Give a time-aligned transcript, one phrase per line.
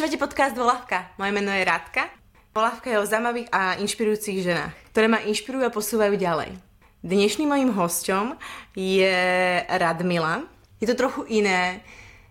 [0.00, 1.12] Počúvate podcast Volavka.
[1.20, 2.08] Moje meno je Rádka.
[2.56, 6.56] Volavka je o zaujímavých a inšpirujúcich ženách, ktoré ma inšpirujú a posúvajú ďalej.
[7.04, 8.32] Dnešným mojím hosťom
[8.72, 9.20] je
[9.68, 10.48] Radmila.
[10.80, 11.84] Je to trochu iné,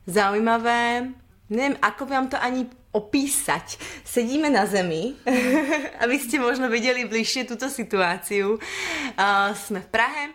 [0.09, 1.13] zaujímavé,
[1.53, 3.77] neviem, ako vám to ani opísať.
[4.01, 5.13] Sedíme na zemi,
[6.01, 8.57] aby ste možno videli bližšie túto situáciu.
[9.13, 10.33] Uh, sme v Prahe,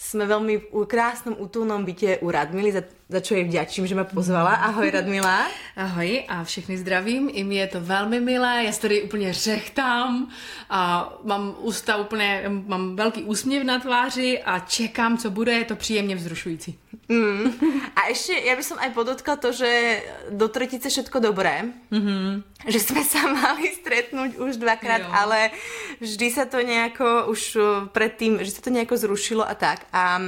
[0.00, 2.72] sme veľmi v krásnom útulnom byte u Radmily,
[3.10, 4.70] za, čo jej vďačím, že ma pozvala.
[4.70, 5.50] Ahoj Radmila.
[5.76, 7.30] Ahoj a všechny zdravím.
[7.34, 10.30] I mi je to velmi milé, já se tady úplně řechtám
[10.70, 15.76] a mám ústa úplně, mám velký úsměv na tváři a čekám, co bude, je to
[15.76, 16.78] příjemně vzrušující.
[17.10, 17.50] Mm.
[17.98, 19.66] A ešte, ja by som aj podotkla to, že
[20.30, 21.66] do tretice všetko dobré.
[21.90, 22.26] Mm-hmm.
[22.70, 25.10] Že sme sa mali stretnúť už dvakrát, jo.
[25.10, 25.50] ale
[25.98, 29.90] vždy sa to nejako už uh, predtým, že sa to nejako zrušilo a tak.
[29.90, 30.22] A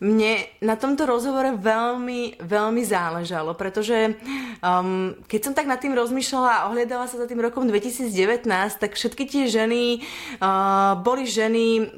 [0.00, 0.32] mne
[0.64, 1.52] na tomto rozhovore
[1.82, 4.14] veľmi, veľmi záležalo, pretože
[4.62, 8.46] um, keď som tak nad tým rozmýšľala a ohliadala sa za tým rokom 2019,
[8.78, 10.02] tak všetky tie ženy
[10.38, 11.90] uh, boli ženy,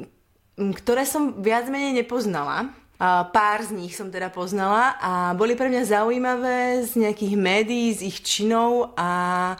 [0.56, 2.72] ktoré som viac menej nepoznala.
[3.04, 8.00] Pár z nich som teda poznala a boli pre mňa zaujímavé z nejakých médií, z
[8.08, 9.58] ich činov a...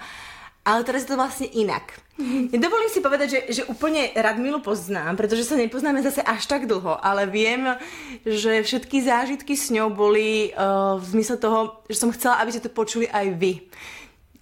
[0.65, 1.93] Ale teraz je to vlastne inak.
[2.65, 6.97] Dovolím si povedať, že, že úplne Radmilu poznám, pretože sa nepoznáme zase až tak dlho,
[7.05, 7.77] ale viem,
[8.25, 12.65] že všetky zážitky s ňou boli uh, v zmysle toho, že som chcela, aby ste
[12.65, 13.53] to počuli aj vy.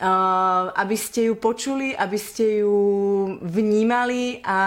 [0.02, 2.78] Uh, aby ste ju počuli, aby ste ju
[3.38, 4.58] vnímali a,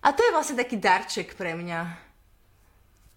[0.00, 2.06] a to je vlastne taký darček pre mňa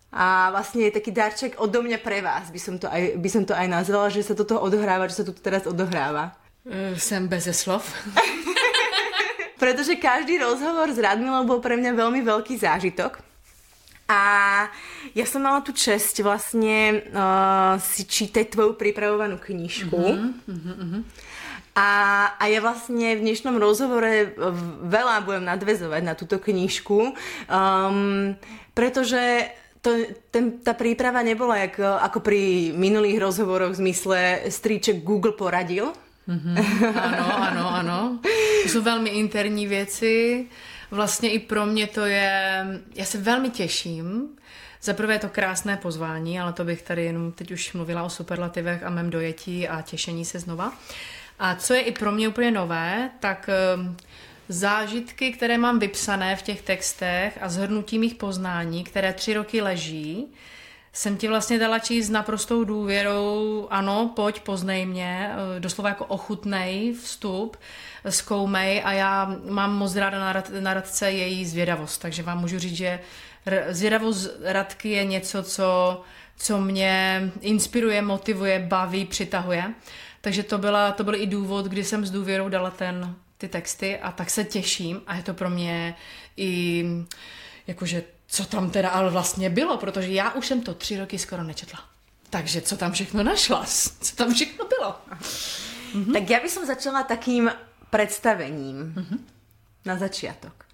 [0.09, 3.45] a vlastne je taký darček odo mňa pre vás, by som to aj, by som
[3.45, 6.33] to aj nazvala, že sa toto odohráva, že sa to teraz odohráva.
[6.69, 7.81] Uh, jsem bez slov.
[9.59, 13.19] Pretože každý rozhovor s Radmilou bol pre mňa veľmi veľký zážitok.
[14.09, 14.21] A
[15.13, 19.93] ja som mala tu čest vlastne uh, si čítať tvoju pripravovanú knižku.
[19.93, 21.01] Uh-huh, uh-huh.
[21.77, 21.89] A,
[22.37, 24.33] a ja vlastne v dnešnom rozhovore
[24.89, 27.13] veľa budem nadvezovať na túto knižku,
[27.45, 28.33] um,
[28.73, 34.19] pretože to, ten, tá príprava nebola jak, ako pri minulých rozhovoroch v zmysle
[34.51, 35.93] stríček Google poradil.
[36.29, 36.95] Mm-hmm.
[36.97, 38.19] Ano, ano, ano.
[38.63, 40.45] To jsou velmi interní věci.
[40.91, 42.65] Vlastně i pro mě to je...
[42.95, 44.29] Já se velmi těším.
[44.81, 48.83] Za prvé to krásné pozvání, ale to bych tady jenom teď už mluvila o superlativech
[48.83, 50.73] a mém dojetí a těšení se znova.
[51.39, 53.49] A co je i pro mě úplně nové, tak
[54.49, 60.27] zážitky, které mám vypsané v těch textech a zhrnutí mých poznání, které tři roky leží,
[60.93, 66.93] jsem ti vlastně dala číst naprostou důvěrou, ano, pojď, poznej mě, eh, doslova jako ochutnej
[66.93, 67.57] vstup,
[68.09, 72.59] zkoumej a já mám moc ráda na, rad, na radce její zvědavost, takže vám můžu
[72.59, 72.99] říct, že
[73.69, 76.01] zvědavost Radky je něco, co,
[76.37, 79.73] co mě inspiruje, motivuje, baví, přitahuje.
[80.21, 83.99] Takže to, byla, to byl i důvod, kdy jsem s důvěrou dala ten, ty texty
[83.99, 85.01] a tak se těším.
[85.07, 85.95] A je to pro mě
[86.37, 86.85] i
[87.67, 91.43] jakože co tam teda ale vlastně bylo, protože já už jsem to tři roky skoro
[91.43, 91.79] nečetla.
[92.29, 93.65] Takže co tam všechno našla?
[94.01, 94.95] Co tam všechno bylo?
[95.93, 96.13] Mhm.
[96.13, 97.51] Tak já bych začala takým
[97.89, 99.25] představením mhm.
[99.85, 100.65] na začátek.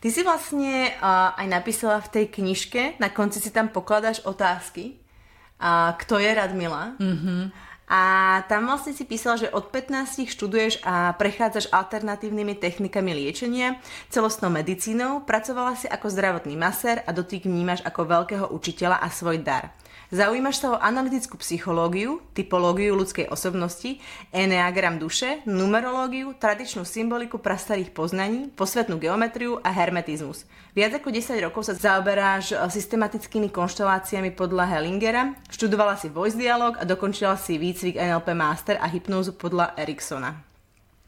[0.00, 4.90] Ty si vlastně uh, aj napísala v té knižke, na konci si tam pokladáš otázky,
[4.90, 6.92] uh, kto je Radmila.
[7.00, 7.50] Mm-hmm.
[7.86, 13.78] A tam vlastne si písala, že od 15 študuješ a prechádzaš alternatívnymi technikami liečenia,
[14.10, 19.38] celostnou medicínou, pracovala si ako zdravotný masér a dotyk vnímaš ako veľkého učiteľa a svoj
[19.38, 19.70] dar.
[20.14, 23.98] Zaujímaš sa o analytickú psychológiu, typológiu ľudskej osobnosti,
[24.30, 30.46] eneagram duše, numerológiu, tradičnú symboliku prastarých poznaní, posvetnú geometriu a hermetizmus.
[30.78, 36.78] Viac ako 10 rokov sa zaoberáš eh, systematickými konšteláciami podľa Hellingera, študovala si voice dialog
[36.78, 40.38] a dokončila si výcvik NLP Master a hypnózu podľa Eriksona.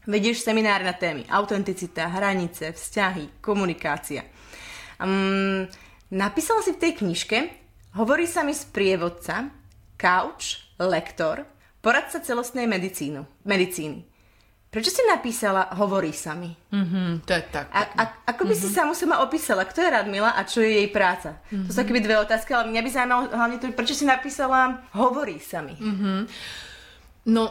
[0.09, 4.27] Vedieš semináre na témy autenticita, hranice, vzťahy, komunikácia.
[4.99, 5.69] Um,
[6.11, 7.37] napísala si v tej knižke,
[7.97, 9.49] Hovorí sa mi sprievodca,
[9.97, 11.41] couch, lektor,
[11.81, 14.05] poradca celostnej medicínu, medicíny.
[14.69, 16.53] Prečo si napísala Hovorí sa mi?
[16.53, 17.73] Mm-hmm, to je tak.
[17.73, 18.69] A, a, ako by mm-hmm.
[18.69, 21.41] si samu sama opísala, kto je Radmila a čo je jej práca?
[21.49, 21.65] Mm-hmm.
[21.65, 25.41] To sú keby dve otázky, ale mňa by zaujímalo hlavne to, prečo si napísala Hovorí
[25.41, 25.73] sa mi.
[25.73, 26.19] Mm-hmm.
[27.33, 27.49] No,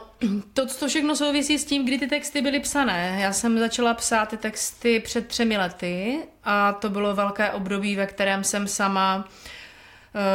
[0.55, 3.19] to, to všechno souvisí s tím, kdy ty texty byly psané.
[3.21, 8.07] Já jsem začala psát ty texty před třemi lety a to bylo velké období, ve
[8.07, 9.25] kterém jsem sama uh,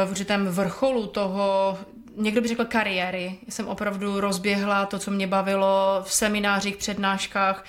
[0.04, 1.78] v určitém vrcholu toho,
[2.16, 3.38] někdo by řekl kariéry.
[3.48, 7.64] Jsem opravdu rozběhla to, co mě bavilo v seminářích, přednáškách,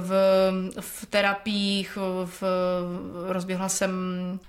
[0.00, 0.12] v,
[0.80, 2.42] v terapiích, v,
[3.28, 3.92] rozběhla jsem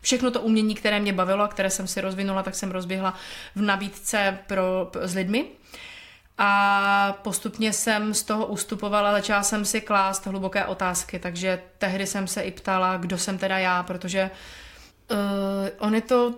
[0.01, 3.13] všechno to umění, které mě bavilo a které jsem si rozvinula, tak jsem rozběhla
[3.55, 5.45] v nabídce pro, s lidmi.
[6.37, 12.27] A postupně jsem z toho ustupovala, začala jsem si klást hluboké otázky, takže tehdy jsem
[12.27, 14.31] se i ptala, kdo jsem teda já, protože
[15.11, 15.17] uh,
[15.79, 16.33] on je to,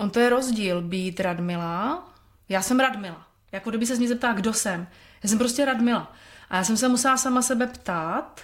[0.00, 2.08] on to je rozdíl být Radmila.
[2.48, 3.26] Já jsem Radmila.
[3.52, 4.86] Jako kdyby se z ní zeptala, kdo jsem.
[5.22, 6.12] Já jsem prostě Radmila.
[6.50, 8.40] A já jsem se musela sama sebe ptát,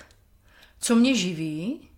[0.81, 1.89] co mě živí,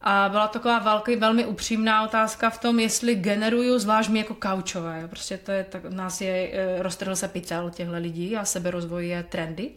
[0.00, 5.08] a byla taková velký, velmi upřímná otázka v tom, jestli generuju, zvlášť mi jako kaučové.
[5.08, 9.22] Prostě to je, tak, nás je, eh, roztrhl se pytel těchto lidí a seberozvoj je
[9.22, 9.70] trendy.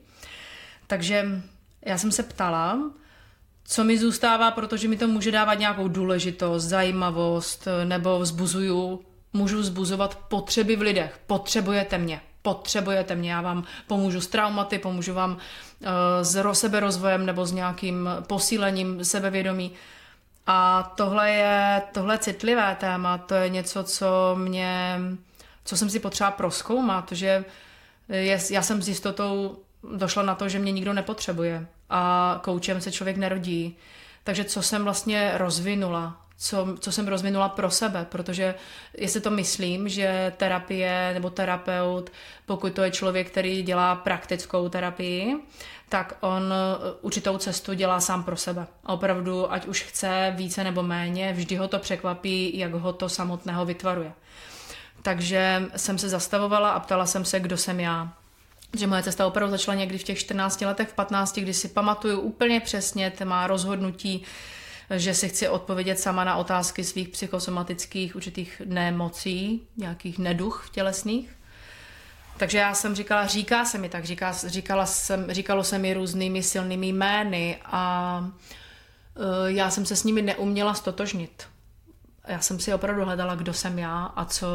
[0.87, 1.25] Takže
[1.81, 2.79] já jsem se ptala,
[3.67, 9.01] co mi zůstává, protože mi to může dávat nějakou důležitost, zajímavost, nebo vzbuzuju,
[9.33, 11.19] můžu vzbuzovat potřeby v lidech.
[11.27, 15.37] Potřebujete mě, potřebujete mě, já vám pomůžu s traumaty, pomůžu vám uh,
[16.21, 19.71] s seberozvojem nebo s nějakým posílením sebevědomí.
[20.47, 24.99] A tohle je, tohle citlivé téma, to je něco, co mě,
[25.65, 27.45] co jsem si potřeba proskoumat, že
[28.09, 29.57] je, já jsem s jistotou
[29.95, 33.77] došla na to, že mě nikdo nepotřebuje a koučem se člověk nerodí.
[34.23, 38.55] Takže co jsem vlastně rozvinula, co, co jsem rozvinula pro sebe, protože
[38.97, 42.09] jestli to myslím, že terapie nebo terapeut,
[42.45, 45.35] pokud to je člověk, který dělá praktickou terapii,
[45.89, 48.67] tak on eh, určitou cestu dělá sám pro sebe.
[48.85, 53.09] A opravdu, ať už chce více nebo méně, vždy ho to překvapí, jak ho to
[53.09, 54.13] samotného vytvaruje.
[55.01, 58.13] Takže jsem se zastavovala a ptala jsem se, kdo jsem já.
[58.75, 62.19] Že moje cesta opravdu začala někdy v těch 14 letech, v 15, kdy si pamatuju
[62.19, 64.23] úplně přesně má rozhodnutí,
[64.95, 71.35] že si chci odpovědět sama na otázky svých psychosomatických určitých nemocí, nějakých neduch tělesných.
[72.37, 76.43] Takže já jsem říkala, říká se mi tak, říká, říkala jsem, říkalo se mi různými
[76.43, 81.47] silnými jmény a uh, já jsem se s nimi neuměla stotožnit.
[82.27, 84.47] Já jsem si opravdu hledala, kdo jsem já a co,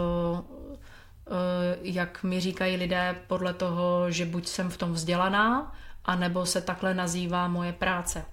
[1.82, 6.94] jak mi říkají lidé podle toho, že buď jsem v tom vzdělaná, anebo se takhle
[6.94, 8.24] nazývá moje práce.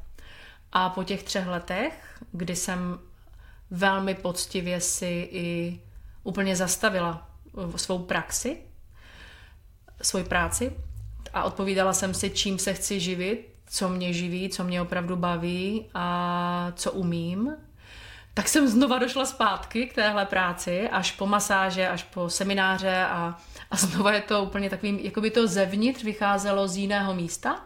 [0.71, 2.99] A po těch třech letech, kdy jsem
[3.71, 5.79] velmi poctivě si i
[6.23, 7.29] úplně zastavila
[7.75, 8.57] svou praxi,
[10.01, 10.75] svoji práci
[11.33, 15.89] a odpovídala jsem si, čím se chci živit, co mě živí, co mě opravdu baví
[15.93, 17.55] a co umím,
[18.37, 23.37] tak jsem znova došla zpátky k téhle práci, až po masáže, až po semináře a,
[23.71, 27.65] a znova je to úplně takovým, jako by to zevnitř vycházelo z jiného místa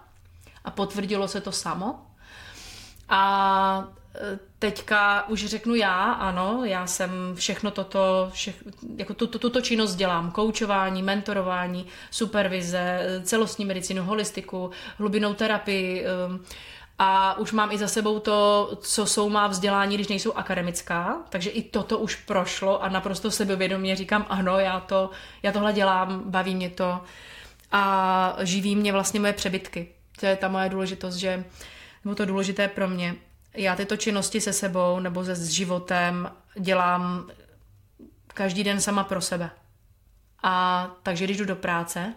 [0.63, 2.06] a potvrdilo se to samo.
[3.09, 3.88] A
[4.59, 8.63] teďka už řeknu já, ano, já jsem všechno toto, všech,
[8.97, 16.45] jako tuto, tuto činnost dělám, koučování, mentorování, supervize, celostní medicínu, holistiku, hlubinou terapii um,
[17.03, 21.50] a už mám i za sebou to, co jsou má vzdělání, když nejsou akademická, takže
[21.50, 25.09] i toto už prošlo a naprosto sebevědomě říkám, ano, já, to,
[25.44, 27.01] já tohle dělám, baví mě to
[27.71, 29.88] a živí mě vlastně moje přebytky.
[30.19, 31.44] To je ta moje důležitost, že,
[32.06, 33.15] nebo to důležité pro mě,
[33.53, 37.30] já tyto činnosti se sebou nebo se s životem dělám
[38.27, 39.50] každý den sama pro sebe.
[40.44, 42.13] A takže když jdu do práce,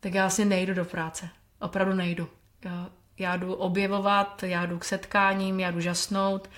[0.00, 1.28] tak já asi nejdu do práce.
[1.60, 2.28] Opravdu nejdu.
[2.64, 2.88] Já,
[3.22, 6.50] já jdu objevovat, já jdu k setkáním, já jdu žasnout.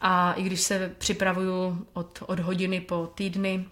[0.00, 3.64] A i když se připravuju od, od hodiny po týdny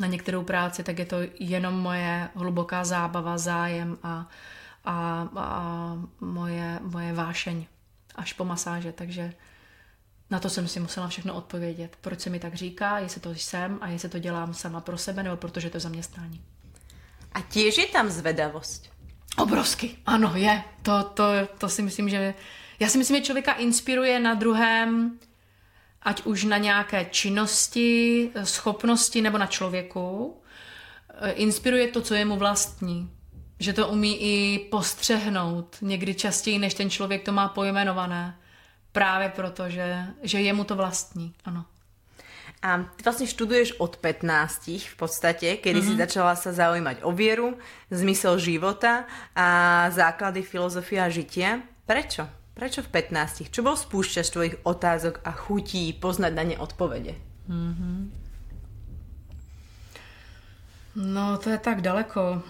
[0.00, 4.28] na některou práci, tak je to jenom moje hluboká zábava, zájem a,
[4.84, 7.66] a, a moje, moje vášeň
[8.14, 9.32] až po masáže, takže
[10.30, 11.96] na to jsem si musela všechno odpovědět.
[12.00, 15.22] Proč se mi tak říká, jestli to jsem a jestli to dělám sama pro sebe,
[15.22, 16.44] nebo protože to je zaměstnání.
[17.32, 18.89] A těž je tam zvedavost?
[19.36, 20.62] Obrovsky, ano, je.
[20.82, 21.24] To, to,
[21.58, 22.34] to si myslím, že...
[22.80, 25.18] Já si myslím, že člověka inspiruje na druhém,
[26.02, 30.36] ať už na nějaké činnosti, schopnosti nebo na člověku.
[31.34, 33.10] Inspiruje to, co je mu vlastní
[33.60, 38.38] že to umí i postřehnout někdy častěji, než ten člověk to má pojmenované.
[38.92, 41.64] Právě proto, že, že je mu to vlastní, ano.
[42.62, 45.84] A ty vlastně študuješ od 15 v podstatě, kedy mm-hmm.
[45.84, 45.98] si mhm.
[45.98, 47.56] začala sa zaujímať o vieru,
[47.90, 51.64] zmysel života a základy filozofie a žitia.
[51.88, 52.28] Prečo?
[52.54, 53.48] Prečo v 15?
[53.48, 57.16] Čo bol spúšťač tvojich otázok a chutí poznať na ne odpovede?
[57.48, 57.98] Mm-hmm.
[60.96, 62.42] No, to je tak daleko.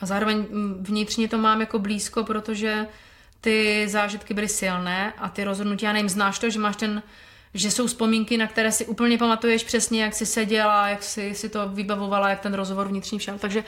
[0.00, 0.46] A zároveň
[0.80, 2.86] vnitřně to mám jako blízko, protože
[3.40, 7.02] ty zážitky byly silné a ty rozhodnutí, já nevím, znáš to, že máš ten,
[7.56, 11.48] že jsou vzpomínky, na které si úplně pamatuješ přesně, jak jsi seděla, jak jsi si
[11.48, 13.38] to vybavovala, jak ten rozhovor vnitřní všel.
[13.38, 13.64] Takže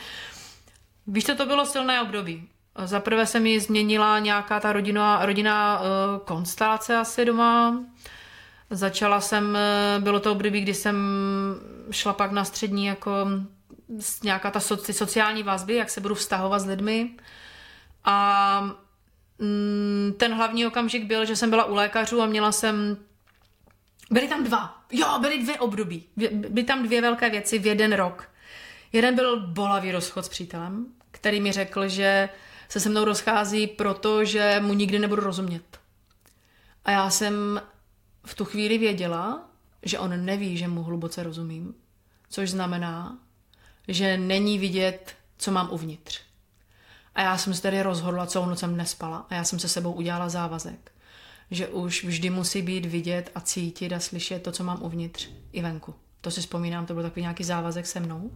[1.07, 2.49] víš, to, to bylo silné období.
[2.85, 5.87] Za prvé se mi změnila nějaká ta rodina, rodina uh,
[6.25, 7.81] konstelace asi doma.
[8.71, 9.45] Začala jsem,
[9.97, 10.97] uh, bylo to období, kdy jsem
[11.91, 13.27] šla pak na střední jako
[14.25, 17.11] nějaká ta soci, sociální vazby, jak se budu vztahovat s lidmi.
[18.05, 18.61] A
[19.39, 22.97] mm, ten hlavní okamžik byl, že jsem byla u lékařů a měla jsem
[24.11, 24.83] Byly tam dva.
[24.93, 26.05] Jo, byly dvě období.
[26.33, 28.31] Byly tam dvě velké věci v jeden rok.
[28.93, 32.29] Jeden byl bolavý rozchod s přítelem, který mi řekl, že
[32.69, 35.81] se se mnou rozchází, protože mu nikdy nebudu rozumět.
[36.85, 37.63] A já jsem
[38.25, 39.49] v tu chvíli věděla,
[39.83, 41.75] že on neví, že mu hluboce rozumím.
[42.31, 43.19] Což znamená,
[43.89, 46.21] že není vidět, co mám uvnitř.
[47.15, 49.93] A já jsem se tedy rozhodla, celou noc jsem nespala a já jsem se sebou
[49.93, 50.93] udělala závazek,
[51.51, 55.63] že už vždy musí být vidět a cítit a slyšet to, co mám uvnitř i
[55.63, 55.95] venku.
[56.21, 58.31] To si vzpomínám, to byl takový nějaký závazek se mnou,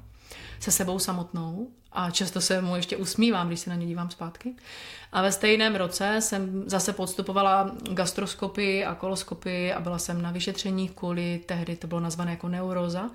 [0.60, 4.54] se sebou samotnou a často se mu ještě usmívám, když se na ně dívám zpátky.
[5.12, 10.88] A ve stejném roce jsem zase podstupovala gastroskopy a koloskopy a byla jsem na vyšetření
[10.88, 13.10] kvůli, tehdy to bylo nazvané jako neuroza.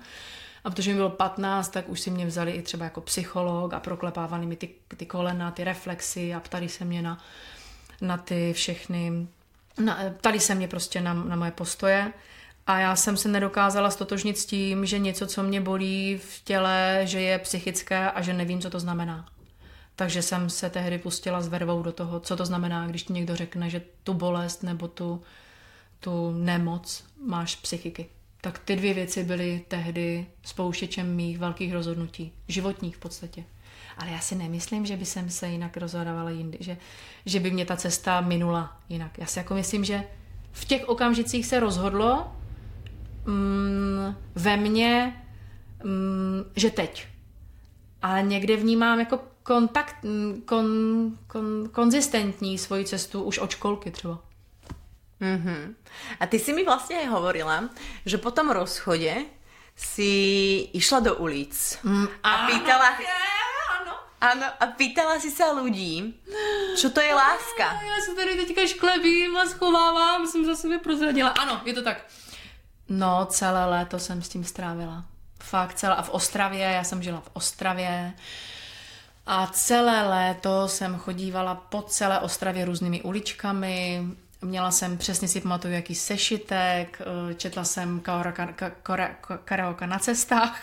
[0.64, 3.80] A protože mi bylo 15, tak už si mě vzali i třeba jako psycholog a
[3.80, 7.18] proklepávali mi ty, ty kolena, ty reflexy a ptali se mě na,
[8.00, 9.26] na ty všechny,
[9.84, 12.12] na, ptali se mě prostě na, na moje postoje.
[12.66, 17.00] A já jsem se nedokázala stotožnit s tím, že něco, co mě bolí v těle,
[17.04, 19.26] že je psychické a že nevím, co to znamená.
[19.96, 23.36] Takže jsem se tehdy pustila s vervou do toho, co to znamená, když ti někdo
[23.36, 25.22] řekne, že tu bolest nebo tu,
[26.00, 28.06] tu nemoc máš psychiky.
[28.40, 33.44] Tak ty dvě věci byly tehdy spouštěčem mých velkých rozhodnutí, životních v podstatě.
[33.98, 36.76] Ale já si nemyslím, že by jsem se jinak rozhodovala jindy, že,
[37.26, 39.18] že by mě ta cesta minula jinak.
[39.18, 40.04] Já si jako myslím, že
[40.52, 42.32] v těch okamžicích se rozhodlo,
[43.26, 45.22] mm, ve mně,
[45.84, 47.06] mm, že teď.
[48.02, 50.66] Ale někde vnímám jako kontakt, mm, kon,
[51.26, 54.18] kon, konzistentní svoji cestu už od školky třeba.
[55.20, 55.74] Mm-hmm.
[56.20, 57.68] A ty si mi vlastně hovorila,
[58.06, 59.16] že po tom rozchodě
[59.76, 60.02] si
[60.72, 62.88] išla do ulic mm, a pýtala...
[62.88, 63.37] Ano.
[64.20, 66.20] Ano, a pýtala si se lidí,
[66.76, 67.82] co to je láska.
[67.82, 71.28] Já se tady teďka šklebím a schovávám, jsem za sebe prozradila.
[71.28, 72.06] Ano, je to tak.
[72.88, 75.04] No, celé léto jsem s tím strávila.
[75.42, 75.96] Fakt celé.
[75.96, 78.12] A v Ostravě, já jsem žila v Ostravě.
[79.26, 84.06] A celé léto jsem chodívala po celé Ostravě různými uličkami.
[84.42, 88.02] Měla jsem, přesně si pamatuju, jaký sešitek, eh, četla jsem
[89.44, 90.60] karaoke na cestách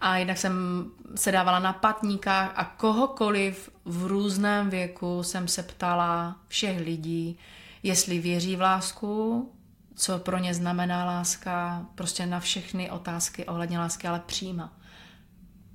[0.00, 6.36] a jinak jsem se dávala na patníkách a kohokoliv v různém věku jsem se ptala
[6.48, 7.38] všech lidí,
[7.82, 9.52] jestli věří v lásku,
[9.94, 14.72] co pro ně znamená láska, prostě na všechny otázky ohledně lásky, ale příma.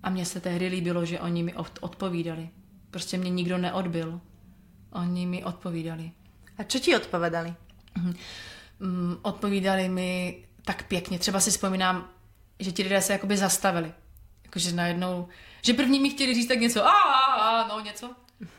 [0.04, 2.50] A mně se tehdy líbilo, že oni mi odpovídali.
[2.92, 4.22] Prostě mě nikdo neodbil.
[4.92, 6.12] Oni mi odpovídali.
[6.58, 7.54] A co ti odpovídali?
[7.98, 8.14] Mhm.
[8.80, 11.20] Mm, odpovídali mi tak pěkně.
[11.20, 12.10] Třeba si vzpomínám,
[12.60, 13.94] že ti lidé se jakoby zastavili.
[14.52, 15.28] Jakože najednou,
[15.62, 18.10] že první mi chtěli říct tak něco, a, a, a no něco.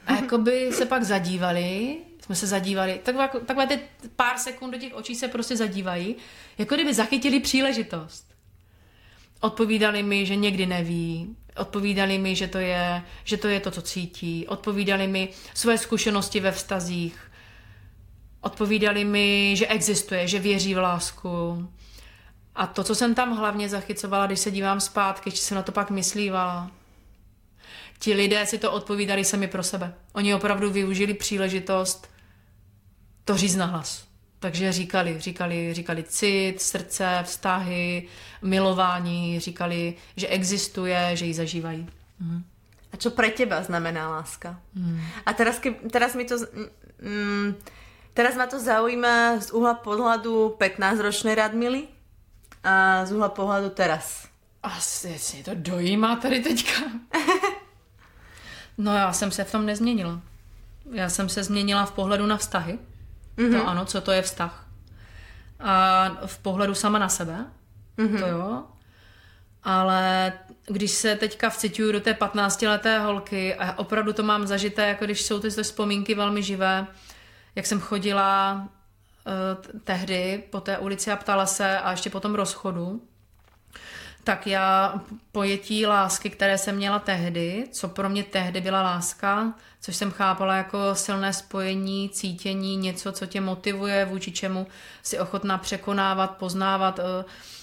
[0.06, 3.80] A jakoby se pak zadívali jsme se zadívali, takové, takové ty
[4.16, 6.16] pár sekund do těch očí se prostě zadívají,
[6.58, 8.34] jako kdyby zachytili příležitost.
[9.40, 13.82] Odpovídali mi, že někdy neví, odpovídali mi, že to je, že to, je to, co
[13.82, 17.32] cítí, odpovídali mi své zkušenosti ve vztazích,
[18.40, 21.68] odpovídali mi, že existuje, že věří v lásku.
[22.54, 25.72] A to, co jsem tam hlavně zachycovala, když se dívám zpátky, když jsem na to
[25.72, 26.70] pak myslívala,
[27.98, 29.94] ti lidé si to odpovídali sami pro sebe.
[30.12, 32.08] Oni opravdu využili příležitost
[33.24, 34.04] to říct na hlas.
[34.38, 38.08] Takže říkali, říkali, říkali cit, srdce, vztahy,
[38.42, 41.88] milování, říkali, že existuje, že ji zažívají.
[42.20, 42.44] Mhm.
[42.92, 44.60] A co pro teba znamená láska?
[44.74, 45.00] Mm.
[45.26, 46.36] A teraz, teraz mi to...
[47.02, 47.54] Mm,
[48.14, 51.88] teraz ma to zaujíma z uhla pohľadu 15-ročnej Radmily
[52.64, 54.28] a z uhla pohľadu teraz.
[54.62, 56.82] Asi si to dojímá tady teďka.
[58.78, 60.20] no já jsem se v tom nezměnila.
[60.90, 62.78] Já jsem se změnila v pohledu na vztahy.
[63.36, 63.60] Mm-hmm.
[63.60, 64.66] To ano, co to je vztah.
[65.60, 67.46] A v pohledu sama na sebe,
[67.98, 68.18] mm-hmm.
[68.18, 68.62] to jo.
[69.64, 70.32] Ale
[70.66, 75.22] když se teďka vcituju do té 15-leté holky a opravdu to mám zažité, jako když
[75.22, 76.86] jsou ty vzpomínky velmi živé,
[77.54, 78.62] jak jsem chodila
[79.84, 83.02] tehdy po té ulici a ptala se a ještě po tom rozchodu,
[84.24, 85.00] tak já
[85.32, 90.56] pojetí lásky, které jsem měla tehdy, co pro mě tehdy byla láska, což jsem chápala
[90.56, 94.66] jako silné spojení, cítění, něco, co tě motivuje, vůči čemu
[95.02, 97.04] si ochotná překonávat, poznávat uh,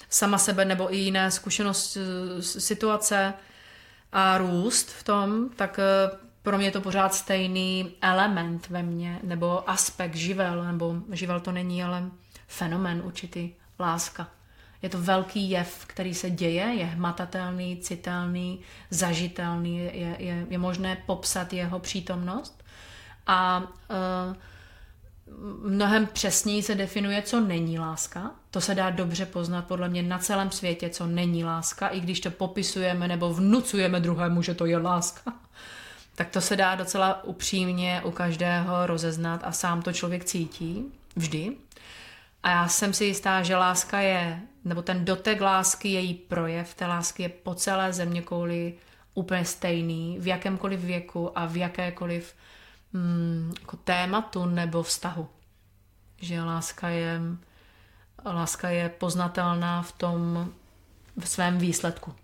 [0.09, 3.33] sama sebe nebo i jiné zkušenost, uh, situace
[4.11, 5.79] a růst v tom, tak
[6.41, 11.51] pro mě je to pořád stejný element ve mně, nebo aspekt, živel, nebo živel to
[11.51, 12.03] není, ale
[12.47, 14.27] fenomen určitý, láska
[14.81, 20.97] Je to velký jev, který se děje, je hmatatelný, citelný, zažitelný, je, je, je možné
[21.05, 22.63] popsat jeho přítomnost.
[23.27, 24.35] A uh,
[25.71, 28.31] mnohem přesněji se definuje, co není láska.
[28.51, 32.19] To se dá dobře poznat podle mě na celém světě, co není láska, i když
[32.19, 35.33] to popisujeme nebo vnucujeme druhému, že to je láska.
[36.19, 40.85] Tak to se dá docela upřímně u každého rozeznat a sám to člověk cítí
[41.15, 41.55] vždy.
[42.43, 46.85] A já jsem si jistá, že láska je, nebo ten dotek lásky, její projev té
[46.85, 48.73] lásky je po celé země kouli
[49.13, 52.35] úplně stejný, v jakémkoliv věku a v jakékoliv
[52.93, 55.29] mm, jako tématu nebo vztahu.
[56.21, 57.21] Že láska je,
[58.25, 60.49] láska je poznatelná v tom
[61.19, 62.15] v svém výsledku.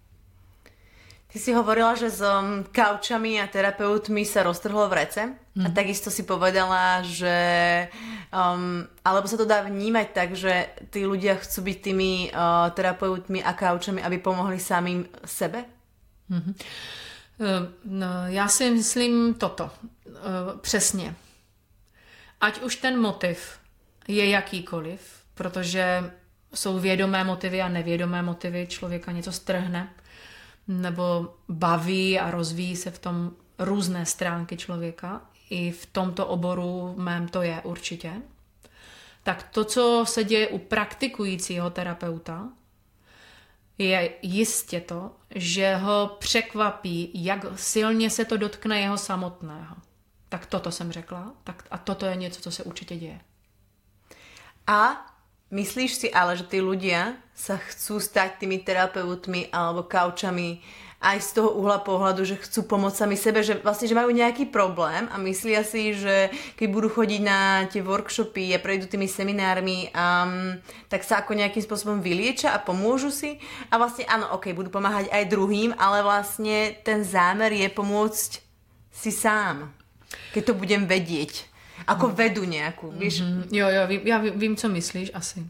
[1.35, 5.35] Ty si hovorila, že s um, kaučami a terapeutmi sa roztrhlo v rece.
[5.51, 5.67] Mm.
[5.67, 5.75] A mhm.
[5.75, 7.35] takisto si povedala, že...
[8.31, 13.43] Um, alebo sa to dá vnímať tak, že tí ľudia chcú byť tými uh, terapeutmi
[13.43, 15.67] a kaučami, aby pomohli samým sebe?
[16.31, 16.53] Mm-hmm.
[17.35, 19.71] Uh, no, já si myslím toto.
[20.07, 21.15] Uh, přesně.
[22.41, 23.59] Ať už ten motiv
[24.07, 24.99] je jakýkoliv,
[25.33, 26.11] protože
[26.53, 29.91] jsou vědomé motivy a nevědomé motivy, člověka něco strhne,
[30.67, 35.21] nebo baví a rozvíjí se v tom různé stránky člověka.
[35.49, 38.13] I v tomto oboru mém to je určitě.
[39.23, 42.49] Tak to, co se děje u praktikujícího terapeuta,
[43.77, 49.75] je jistě to, že ho překvapí, jak silně se to dotkne jeho samotného.
[50.29, 51.33] Tak toto jsem řekla.
[51.43, 53.19] Tak, a toto je něco, co se určitě děje.
[54.67, 55.05] A
[55.53, 60.63] Myslíš si ale, že tí ľudia sa chcú stať tými terapeutmi alebo kaučami
[61.05, 64.49] aj z toho uhla pohľadu, že chcú pomôcť sami sebe, že vlastne, že majú nejaký
[64.49, 69.93] problém a myslia si, že keď budú chodiť na tie workshopy a prejdú tými seminármi,
[69.93, 70.57] um,
[70.89, 73.37] tak sa ako nejakým spôsobom vyliečia a pomôžu si.
[73.69, 78.41] A vlastne áno, ok, budú pomáhať aj druhým, ale vlastne ten zámer je pomôcť
[78.89, 79.69] si sám.
[80.33, 81.54] Keď to budem vedieť.
[81.87, 83.21] Ako vedu nějakou, víš?
[83.21, 83.43] Mm-hmm.
[83.51, 85.45] Jo, jo, vím, já vím, co myslíš, asi.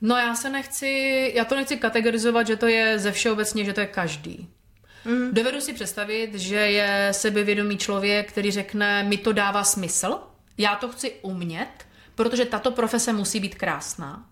[0.00, 3.80] No já se nechci, já to nechci kategorizovat, že to je ze všeobecně, že to
[3.80, 4.48] je každý.
[5.04, 5.34] Mm.
[5.34, 10.18] Dovedu si představit, že je sebevědomý člověk, který řekne, mi to dává smysl,
[10.58, 14.26] já to chci umět, protože tato profese musí být krásná.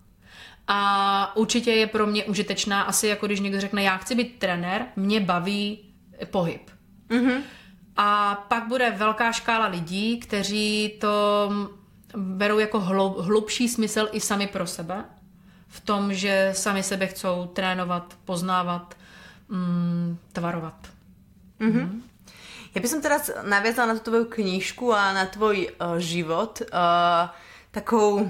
[0.67, 4.85] A určitě je pro mě užitečná, asi jako když někdo řekne, já chci být trenér,
[4.95, 5.93] mě baví
[6.31, 6.61] pohyb.
[7.09, 7.41] Mm-hmm.
[7.97, 11.51] A pak bude velká škála lidí, kteří to
[12.15, 12.79] berou jako
[13.21, 15.05] hlubší smysl i sami pro sebe.
[15.67, 18.95] V tom, že sami sebe chcou trénovat, poznávat,
[19.49, 20.87] mm, tvarovat.
[21.59, 21.83] Mm-hmm.
[21.83, 22.03] Mm.
[22.75, 27.31] Ja by som teraz naviazala na tú tvoju knižku a na tvoj uh, život uh,
[27.71, 28.27] takou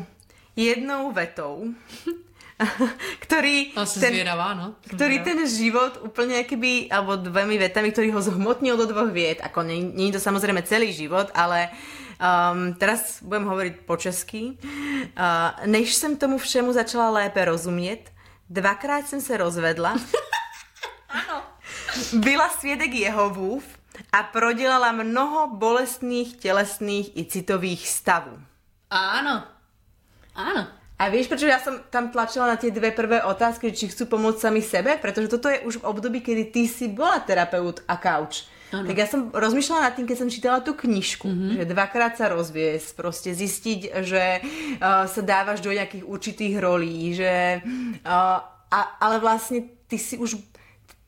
[0.54, 1.74] jednou vetou.
[3.26, 4.80] ktorý, ten, zvieravá, no.
[4.88, 9.44] ktorý ten život úplne keby, alebo dvomi vetami, ktorý ho zhmotnil do dvoch viet.
[9.44, 11.68] Ako je to samozrejme celý život, ale
[12.16, 14.56] um, teraz budem hovoriť po česky.
[14.56, 18.08] Uh, než jsem tomu všemu začala lépe rozumět,
[18.50, 20.00] dvakrát jsem se rozvedla.
[21.10, 21.44] ano.
[22.14, 23.64] Byla svědek Jehovův
[24.12, 28.40] a prodělala mnoho bolestných tělesných i citových stavů.
[28.92, 29.44] Áno.
[30.36, 30.68] Áno.
[30.96, 34.40] A vieš, prečo ja som tam tlačila na tie dve prvé otázky, či chcú pomôcť
[34.40, 34.96] sami sebe?
[34.96, 38.48] Pretože toto je už v období, kedy ty si bola terapeut a couch.
[38.72, 38.88] Ano.
[38.88, 41.52] Tak ja som rozmýšľala nad tým, keď som čítala tú knižku, mm-hmm.
[41.60, 47.60] že dvakrát sa rozviesť, proste zistiť, že uh, sa dávaš do nejakých určitých rolí, že...
[48.02, 50.42] Uh, a, ale vlastne ty si už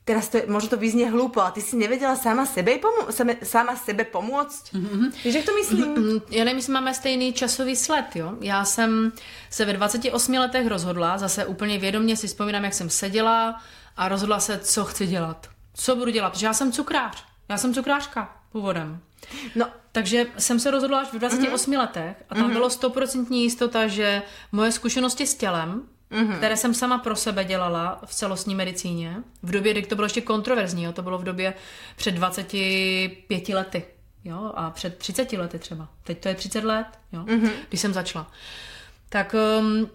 [0.08, 3.36] teraz to je, možno to vyznie hlúpo, ale ty si nevedela sama sebe, pomo- same,
[3.44, 4.72] sama sebe pomôcť?
[4.72, 5.06] Mm-hmm.
[5.24, 5.94] Víš, jak to myslím?
[5.94, 6.22] Mm-hmm.
[6.30, 8.40] Já nevím, jestli máme stejný časový sled, jo.
[8.40, 9.12] Já jsem
[9.50, 13.60] se ve 28 letech rozhodla, zase úplně vědomě si vzpomínám, jak jsem seděla
[13.96, 15.48] a rozhodla se, co chci dělat.
[15.74, 17.24] Co budu dělat, protože já jsem cukrář.
[17.48, 19.00] Já jsem cukrářka původem.
[19.54, 21.78] No, takže jsem se rozhodla až v 28 mm-hmm.
[21.78, 22.52] letech a tam mm-hmm.
[22.52, 26.36] bylo stoprocentní jistota, že moje zkušenosti s tělem mm-hmm.
[26.36, 29.16] které jsem sama pro sebe dělala v celostní medicíně.
[29.42, 30.92] V době, kdy to bylo ještě kontroverzní, jo?
[30.92, 31.54] to bylo v době
[31.96, 33.84] před 25 lety.
[34.24, 34.52] Jo?
[34.54, 35.88] A před 30 lety třeba.
[36.04, 37.22] Teď to je 30 let, jo?
[37.22, 37.50] Mm-hmm.
[37.68, 38.30] když jsem začala.
[39.08, 39.90] Tak um,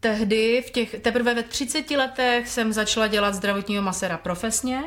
[0.00, 4.82] tehdy, v těch, teprve ve 30 letech jsem začala dělat zdravotního masera profesně.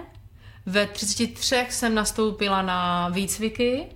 [0.65, 3.87] Ve 33 jsem nastoupila na výcviky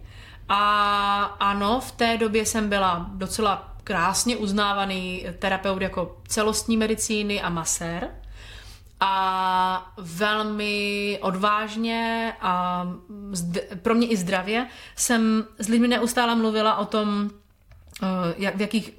[0.50, 7.50] a ano, v té době jsem byla docela krásně uznávaný terapeut jako celostní medicíny a
[7.50, 8.10] masér
[9.00, 12.86] a velmi odvážně a
[13.82, 17.30] pro mě i zdravě jsem s lidmi neustále mluvila o tom,
[18.04, 18.94] eh, jak, v jakých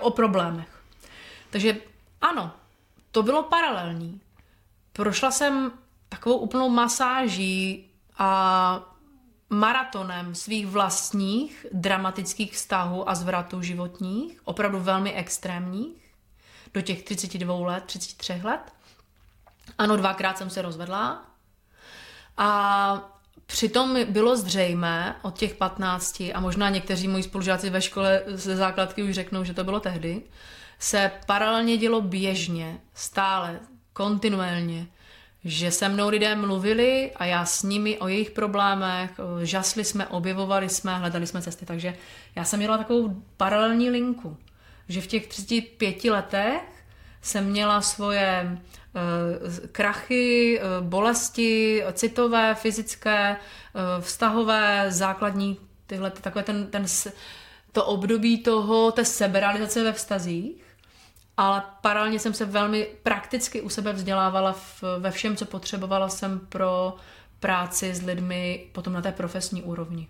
[0.00, 0.68] o problémech.
[1.50, 1.76] Takže
[2.20, 2.52] ano,
[3.10, 4.20] to bylo paralelní.
[4.92, 5.72] Prošla jsem
[6.08, 8.93] takovou úplnou masáží a
[9.54, 16.14] maratonem svých vlastních dramatických vztahů a zvratů životních, opravdu velmi extrémních,
[16.74, 18.72] do těch 32 let, 33 let.
[19.78, 21.26] Ano, dvakrát jsem se rozvedla.
[22.36, 23.10] A
[23.46, 29.02] Přitom bylo zřejmé od těch 15, a možná někteří moji spolužáci ve škole ze základky
[29.02, 30.22] už řeknou, že to bylo tehdy,
[30.78, 33.60] se paralelně dělo běžně, stále,
[33.92, 34.86] kontinuálně,
[35.44, 39.10] že se mnou lidé mluvili a já s nimi o jejich problémech,
[39.42, 41.96] žasli jsme, objevovali jsme, hledali jsme cesty, takže
[42.36, 44.36] já jsem měla takovou paralelní linku,
[44.88, 46.62] že v těch 35 letech
[47.22, 48.58] jsem měla svoje
[48.96, 56.84] Eh, krachy, eh, bolesti, citové, fyzické, eh, vztahové, základní, tyhle, takové ten, ten,
[57.72, 60.62] to období toho, té seberealizace ve vztazích,
[61.36, 66.40] ale paralelně jsem se velmi prakticky u sebe vzdělávala v, ve všem, co potřebovala jsem
[66.48, 66.96] pro
[67.40, 70.08] práci s lidmi potom na té profesní úrovni.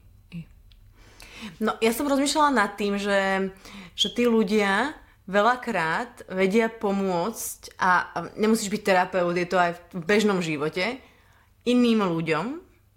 [1.60, 3.52] No, ja som rozmýšľala nad tým, že,
[3.92, 4.96] že tí ľudia,
[5.28, 11.00] veľakrát vedia pomôcť a nemusíš byť terapeut, je to aj v bežnom živote,
[11.68, 12.44] iným ľuďom,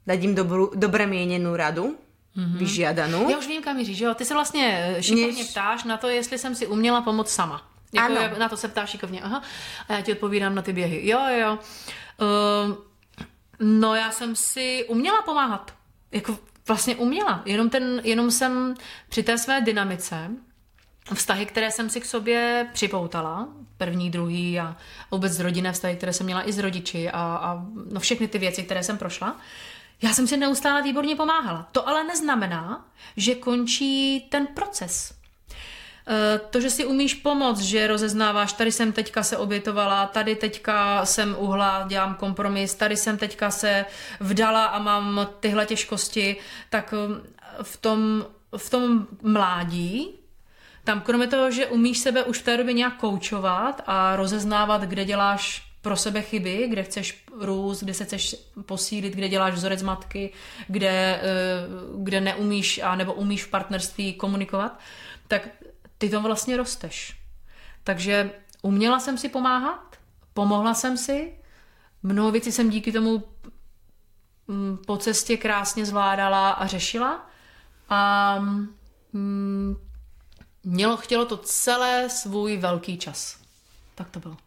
[0.07, 1.95] dať im dobrú, dobre mienenú radu,
[2.35, 2.57] mm-hmm.
[2.57, 3.29] vyžiadanú.
[3.29, 4.13] Já už vím, kam míříš, jo?
[4.13, 5.51] Ty se vlastně šikovně Než...
[5.51, 7.61] ptáš na to, jestli jsem si uměla pomoct sama.
[7.93, 8.39] Jako ano.
[8.39, 9.21] Na to se ptáš šikovně.
[9.21, 9.41] Aha.
[9.89, 11.09] A já ti odpovídám na ty běhy.
[11.09, 11.59] Jo, jo.
[12.17, 12.75] Uh,
[13.59, 15.73] no já jsem si uměla pomáhat.
[16.11, 17.41] Jako vlastně uměla.
[17.45, 18.75] Jenom, ten, jenom jsem
[19.09, 20.31] při té své dynamice
[21.13, 23.47] vztahy, které jsem si k sobě připoutala,
[23.77, 24.75] první, druhý a
[25.11, 28.63] vůbec rodinné vztahy, které jsem měla i s rodiči a, a no všechny ty věci,
[28.63, 29.37] které jsem prošla,
[30.01, 31.69] já jsem si neustále výborně pomáhala.
[31.71, 32.85] To ale neznamená,
[33.17, 35.16] že končí ten proces.
[36.07, 41.05] E, to, že si umíš pomoct, že rozeznáváš, tady jsem teďka se obětovala, tady teďka
[41.05, 43.85] jsem uhla, dělám kompromis, tady jsem teďka se
[44.19, 46.35] vdala a mám tyhle těžkosti,
[46.69, 46.93] tak
[47.61, 48.25] v tom,
[48.57, 50.17] v tom mládí
[50.87, 55.05] tam kromě toho, že umíš sebe už v té době nějak koučovat a rozeznávat, kde
[55.05, 60.33] děláš pro sebe chyby, kde chceš růst, kde se chceš posílit, kde děláš vzorec matky,
[60.67, 61.21] kde, eh,
[61.97, 64.79] kde neumíš a nebo umíš v partnerství komunikovat,
[65.27, 65.49] tak
[65.97, 67.21] ty to vlastně rosteš.
[67.83, 68.31] Takže
[68.61, 69.95] uměla jsem si pomáhat,
[70.33, 71.39] pomohla jsem si,
[72.03, 73.23] mnoho věcí jsem díky tomu
[74.47, 77.29] mm, po cestě krásně zvládala a řešila
[77.89, 78.35] a
[79.13, 79.75] mm,
[80.63, 83.39] mělo, chtělo to celé svůj velký čas.
[83.95, 84.37] Tak to bylo.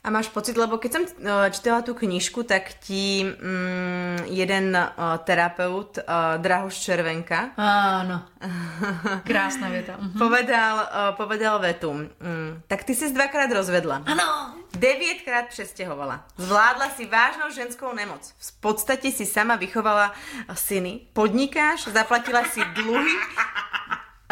[0.00, 5.20] A máš pocit, lebo keď som eh, čítala tú knižku, tak ti mm, jeden uh,
[5.28, 8.24] terapeut, uh, Drahoš Červenka, Áno,
[9.28, 10.00] krásna vieta.
[10.00, 10.16] Uh-huh.
[10.16, 14.00] povedal, uh, povedal vetu, mm, tak ty si dvakrát rozvedla.
[14.08, 14.56] Áno.
[14.72, 16.24] Deviatkrát přestěhovala.
[16.36, 18.32] Zvládla si vážnou ženskou nemoc.
[18.38, 20.14] V podstatě si sama vychovala
[20.54, 21.00] syny.
[21.12, 23.12] Podnikáš, zaplatila si dluhy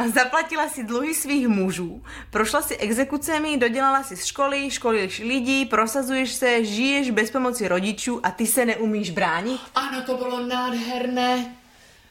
[0.07, 6.33] Zaplatila si dluhy svých mužů, prošla si exekucemi, dodělala si z školy, školíš lidí, prosazuješ
[6.33, 9.61] se, žiješ bez pomoci rodičů a ty se neumíš bránit?
[9.75, 11.55] Ano, to bylo nádherné.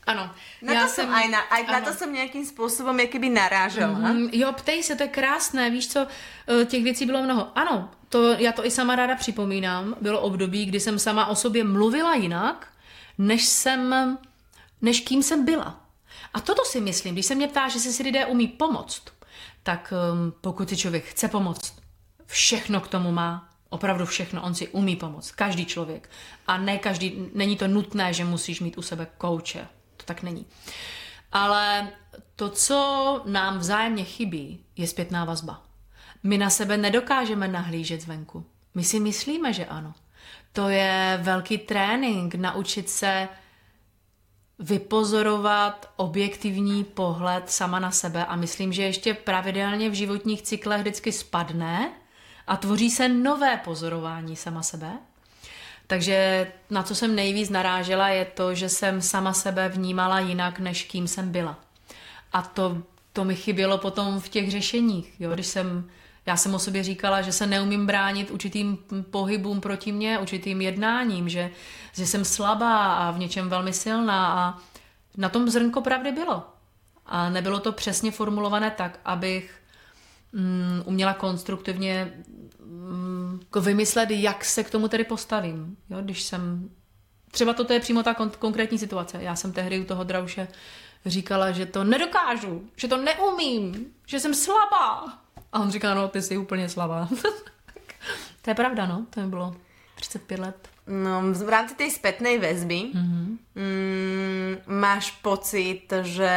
[0.07, 0.31] Ano.
[0.61, 3.99] Na já to jsem, aj na, aj na to jsem nějakým způsobem jakýby narážela.
[3.99, 6.07] Mm, jo, ptej se, to je krásné, víš co,
[6.47, 7.51] eh, těch věcí bylo mnoho.
[7.55, 11.63] Ano, to, já to i sama ráda připomínám, bylo období, kdy jsem sama o sobě
[11.63, 12.67] mluvila jinak,
[13.17, 14.17] než jsem,
[14.81, 15.86] než kým jsem byla.
[16.33, 19.03] A toto si myslím, když se mě ptá, že si lidé umí pomoct,
[19.63, 21.75] tak um, pokud si člověk chce pomoct,
[22.25, 26.09] všechno k tomu má, opravdu všechno, on si umí pomoct, každý člověk.
[26.47, 30.45] A ne každý, není to nutné, že musíš mít u sebe kouče, to tak není.
[31.31, 31.89] Ale
[32.35, 35.63] to, co nám vzájemně chybí, je zpětná vazba.
[36.23, 38.45] My na sebe nedokážeme nahlížet zvenku.
[38.75, 39.93] My si myslíme, že ano.
[40.53, 43.29] To je velký trénink, naučit se
[44.59, 51.11] vypozorovat objektivní pohled sama na sebe a myslím, že ještě pravidelně v životních cyklech vždycky
[51.11, 51.91] spadne
[52.47, 54.91] a tvoří se nové pozorování sama sebe.
[55.87, 60.83] Takže na co jsem nejvíc narážela je to, že jsem sama sebe vnímala jinak, než
[60.83, 61.59] kým jsem byla.
[62.33, 62.77] A to,
[63.13, 65.13] to mi chybělo potom v těch řešeních.
[65.19, 65.33] Jo?
[65.33, 65.89] Když jsem
[66.27, 68.77] já jsem o sobě říkala, že se neumím bránit určitým
[69.11, 71.51] pohybům proti mně, určitým jednáním, že,
[71.93, 74.57] že jsem slabá a v něčem velmi silná a
[75.17, 76.43] na tom zrnko pravdy bylo.
[77.05, 79.59] A nebylo to přesně formulované tak, abych
[80.33, 82.13] mm, uměla konstruktivně
[82.65, 85.77] mm, vymyslet, jak se k tomu tedy postavím.
[85.89, 86.69] Jo, když jsem...
[87.31, 89.17] Třeba toto je přímo ta kon- konkrétní situace.
[89.21, 90.47] Já jsem tehdy u toho Drauše
[91.05, 95.26] říkala, že to nedokážu, že to neumím, že jsem slabá.
[95.53, 97.09] A on říká, no ty jsi úplně slabá.
[98.41, 99.55] To je pravda, no, to mi bylo
[99.95, 100.69] 35 let.
[100.87, 103.25] No, v rámci tej spätnej väzby mm-hmm.
[103.59, 106.31] mm, máš pocit, že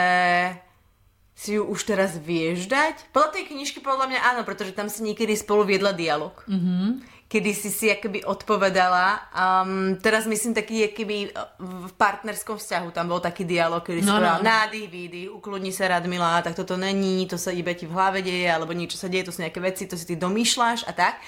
[1.38, 3.14] si ju už teraz vieš dať?
[3.14, 6.34] Podľa tej knižky podľa mňa áno, pretože tam si niekedy spolu viedla dialog.
[6.50, 9.30] Mm-hmm kedy si si akoby odpovedala.
[9.30, 11.30] Um, teraz myslím taký, keby
[11.62, 14.50] v partnerskom vzťahu tam bol taký dialog, kedy no, povedala no.
[14.50, 18.50] nádych, výdych, ukludni sa Radmila, tak toto není, to sa iba ti v hlave deje,
[18.50, 21.22] alebo niečo sa deje, to sú nejaké veci, to si ty domýšľaš a tak.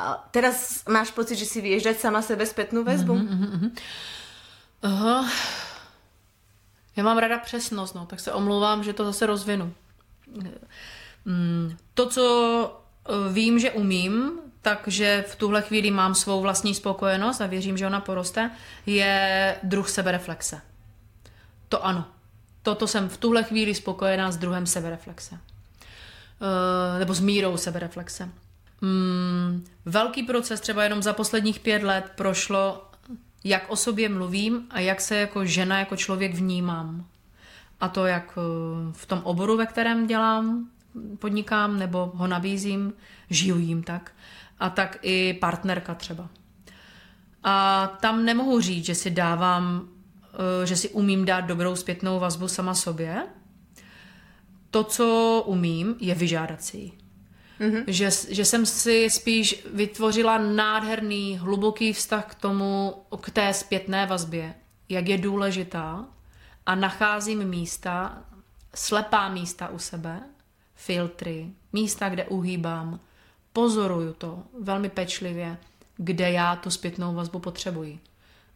[0.00, 3.12] A teraz máš pocit, že si vieš dať sama sebe spätnú väzbu?
[3.12, 3.70] Mm-hmm, mm-hmm.
[4.82, 5.28] Aha.
[6.96, 9.72] Já mám rada přesnost, no, tak se omlouvám, že to zase rozvinu.
[11.24, 12.24] Mm, to, co
[13.08, 17.86] eh, vím, že umím, takže v tuhle chvíli mám svou vlastní spokojenost a věřím, že
[17.86, 18.50] ona poroste,
[18.86, 20.60] je druh sebereflexe.
[21.68, 22.04] To ano.
[22.62, 25.34] Toto jsem v tuhle chvíli spokojená s druhem sebereflexe.
[25.34, 28.28] Uh, nebo s mírou sebereflexe.
[28.80, 32.90] Mm, velký proces třeba jenom za posledních pět let prošlo,
[33.44, 37.06] jak o sobě mluvím a jak se jako žena, jako člověk vnímám.
[37.80, 38.40] A to jak eh,
[38.92, 40.68] v tom oboru, ve kterém dělám,
[41.18, 42.92] podnikám nebo ho nabízím,
[43.30, 44.12] žiju jim tak
[44.64, 46.28] a tak i partnerka třeba.
[47.42, 49.88] A tam nemohu říct, že si dávám,
[50.62, 53.26] eh, že si umím dát dobrou zpětnou vazbu sama sobě.
[54.70, 56.92] To, co umím, je vyžádat si ji.
[57.60, 57.84] Mm-hmm.
[57.86, 64.54] Že, že jsem si spíš vytvořila nádherný, hluboký vztah k tomu, k té zpětné vazbě,
[64.88, 66.04] jak je důležitá
[66.66, 68.22] a nacházím místa,
[68.74, 70.20] slepá místa u sebe,
[70.74, 73.00] filtry, místa, kde uhýbám,
[73.54, 75.56] pozoruju to velmi pečlivě,
[75.96, 78.00] kde já tu zpětnou vazbu potřebuji.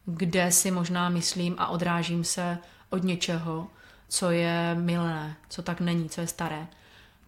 [0.04, 2.58] Kde si možná myslím a odrážím se
[2.90, 3.66] od něčeho,
[4.08, 6.66] co je milné, co tak není, co je staré.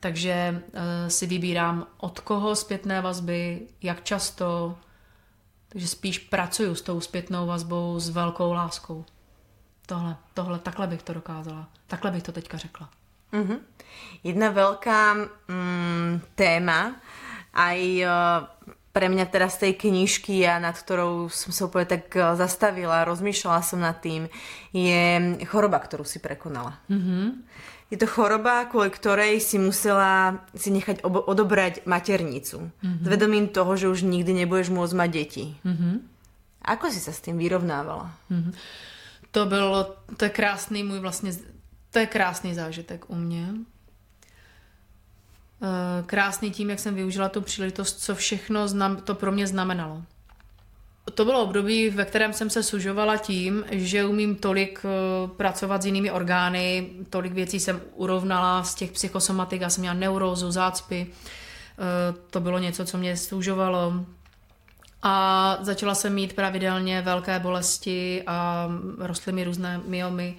[0.01, 4.79] Takže uh, si vybírám od koho zpětné vazby, jak často,
[5.69, 9.05] takže spíš pracuju s tou zpětnou vazbou s velkou láskou.
[9.87, 11.69] Tohle, tohle, takhle bych to dokázala.
[11.87, 12.89] Takhle bych to teďka řekla.
[13.33, 13.59] Mm-hmm.
[14.25, 16.97] Jedna velká mm, téma,
[17.55, 18.11] aj eh,
[18.91, 23.61] pre mňa teraz tej knižky a nad ktorou som sa úplne tak eh, zastavila, rozmýšľala
[23.63, 24.27] som nad tým,
[24.75, 26.79] je choroba, ktorú si prekonala.
[26.91, 27.25] Mm-hmm.
[27.91, 32.71] Je to choroba, kvôli ktorej si musela si nechať ob- odobrať maternicu.
[32.71, 33.03] Mm-hmm.
[33.03, 35.45] S vedomím toho, že už nikdy nebudeš môcť mať deti.
[35.67, 35.95] Mm-hmm.
[36.71, 38.15] Ako si sa s tým vyrovnávala?
[38.31, 38.55] Mm-hmm.
[39.31, 41.33] To bylo, to je krásný můj vlastně,
[41.91, 43.55] to je krásný zážitek u mě
[46.07, 48.67] krásný tím, jak jsem využila tu příležitost, co všechno
[49.05, 50.03] to pro mě znamenalo.
[51.15, 55.87] To bylo období, ve kterém jsem se sužovala tím, že umím tolik eh, pracovat s
[55.87, 62.15] jinými orgány, tolik věcí jsem urovnala z těch psychosomatik, já jsem měla neurózu, zácpy, eh,
[62.31, 64.05] to bylo něco, co mě sužovalo.
[65.03, 68.69] A začala jsem mít pravidelně velké bolesti a
[68.99, 70.37] rostly mi různé myomy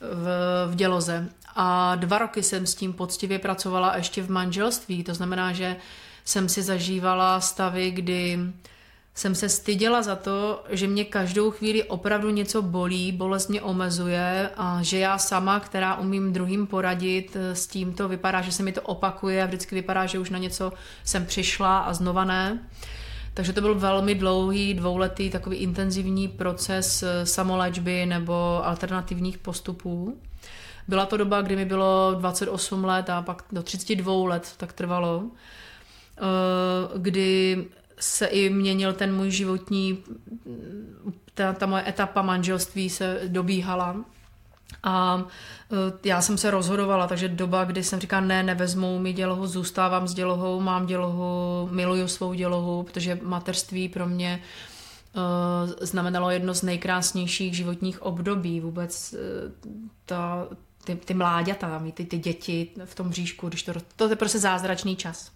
[0.00, 0.26] v,
[0.72, 1.28] v děloze.
[1.56, 5.04] A dva roky jsem s tím poctivě pracovala ještě v manželství.
[5.04, 5.76] To znamená, že
[6.24, 8.38] jsem si zažívala stavy, kdy
[9.14, 14.50] jsem se styděla za to, že mě každou chvíli opravdu něco bolí, bolest mě omezuje
[14.56, 18.72] a že já sama, která umím druhým poradit, s tím to vypadá, že se mi
[18.72, 20.72] to opakuje a vždycky vypadá, že už na něco
[21.04, 22.68] jsem přišla a znova ne.
[23.34, 30.18] Takže to byl velmi dlouhý, dvouletý, takový intenzivní proces samoléčby nebo alternativních postupů.
[30.88, 35.24] Byla to doba, kdy mi bylo 28 let a pak do 32 let tak trvalo,
[36.16, 37.64] eh, kdy
[38.00, 39.98] se i měnil ten můj životní,
[41.34, 43.96] ta, ta moje etapa manželství se dobíhala.
[44.82, 45.24] A
[45.72, 50.08] eh, já jsem se rozhodovala, takže doba, kdy jsem říkala, ne, nevezmou mi dělohu, zůstávám
[50.08, 54.42] s dělohou, mám dělohu, miluju svou dělohu, protože mateřství pro mě
[55.16, 58.60] uh, znamenalo jedno z nejkrásnějších životních období.
[58.60, 59.52] Vůbec uh,
[60.06, 60.48] ta,
[60.88, 64.96] ty, ty mláďata, ty, ty děti v tom bříšku, když to, to je prostě zázračný
[64.96, 65.32] čas.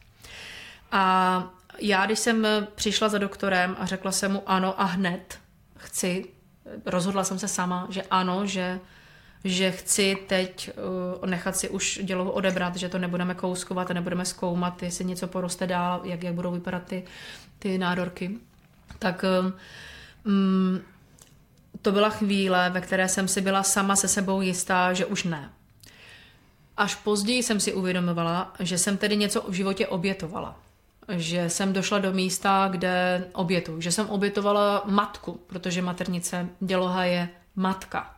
[0.93, 1.45] A
[1.79, 5.39] já, když jsem přišla za doktorem a řekla jsem mu ano a hned
[5.77, 6.25] chci,
[6.87, 8.81] rozhodla jsem se sama, že ano, že,
[9.45, 10.71] že chci teď
[11.21, 15.27] uh, nechat si už dělohu odebrat, že to nebudeme kouskovat a nebudeme zkoumat, jestli něco
[15.27, 17.05] poroste dál, jak, jak budou vypadat ty,
[17.59, 18.39] ty nádorky.
[18.99, 19.25] Tak
[20.25, 20.83] um,
[21.83, 25.51] to byla chvíle, ve které jsem si byla sama se sebou jistá, že už ne.
[26.77, 30.57] Až později jsem si uvědomovala, že jsem tedy něco v životě obětovala.
[31.09, 33.81] Že jsem došla do místa, kde obětuju.
[33.81, 38.15] Že jsem obětovala matku, protože maternice děloha je matka.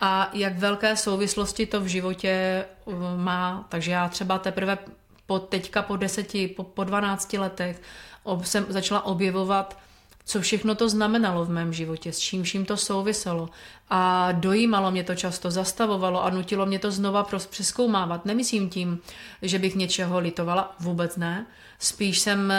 [0.00, 3.66] A jak velké souvislosti to v životě uh, má.
[3.68, 4.78] Takže já třeba teprve
[5.26, 7.82] po teďka po deseti, po, po 12 letech
[8.22, 9.78] ob, jsem začala objevovat,
[10.24, 13.48] co všechno to znamenalo v mém životě, s čím vším to souviselo.
[13.90, 18.24] A dojímalo mě to často, zastavovalo a nutilo mě to znova přeskoumávat.
[18.24, 18.98] Nemyslím tím,
[19.42, 21.46] že bych něčeho litovala, vůbec ne.
[21.78, 22.52] Spíš jsem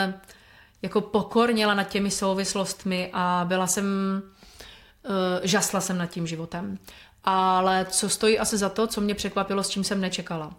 [0.82, 3.86] jako pokorněla nad těmi souvislostmi a byla jsem,
[5.02, 6.78] uh, žasla jsem nad tím životem.
[7.24, 10.54] Ale co stojí asi za to, co mě překvapilo, s čím jsem nečekala.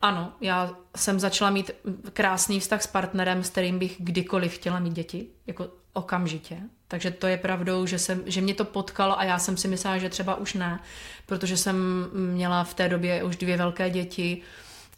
[0.00, 1.70] Ano, já jsem začala mít
[2.12, 5.68] krásný vztah s partnerem, s kterým bych kdykoliv chtěla mít děti, jako
[5.98, 6.58] okamžitě.
[6.88, 9.98] Takže to je pravdou, že, jsem, že mě to potkalo a já jsem si myslela,
[9.98, 10.80] že třeba už ne,
[11.26, 14.42] protože jsem měla v té době už dvě velké děti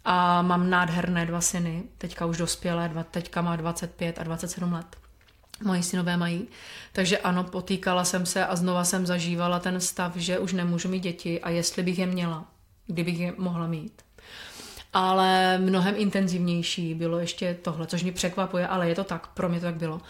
[0.05, 4.97] a mám nádherné dva syny, teďka už dospělé, dva, teďka má 25 a 27 let.
[5.65, 6.49] Moji synové mají.
[6.93, 11.01] Takže ano, potýkala jsem se a znova jsem zažívala ten stav, že už nemůžu mít
[11.01, 12.45] děti a jestli bych je měla,
[12.87, 14.03] kdybych je mohla mít.
[14.93, 19.61] Ale mnohem intenzivnější bylo ještě tohle, což mě překvapuje, ale je to tak, pro mě
[19.61, 20.01] to tak bylo.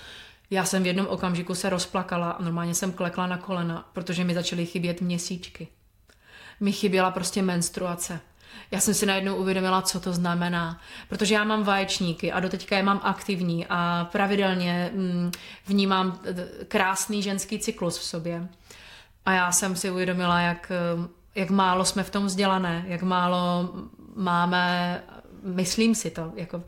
[0.51, 4.35] Já jsem v jednom okamžiku se rozplakala a normálně jsem klekla na kolena, protože mi
[4.35, 5.69] začaly chybět měsíčky.
[6.61, 8.21] Mi chyběla prostě menstruace.
[8.71, 10.81] Já jsem si najednou uvědomila, co to znamená.
[11.09, 15.31] Protože já mám vaječníky a doteďka je mám aktivní a pravidelně mm,
[15.67, 16.21] vnímám
[16.69, 18.49] krásný ženský cyklus v sobě.
[19.27, 20.73] A já jsem si uvědomila, jak,
[21.35, 23.71] jak málo jsme v tom vzdělané, jak málo
[24.17, 25.03] máme,
[25.43, 26.63] myslím si to, jako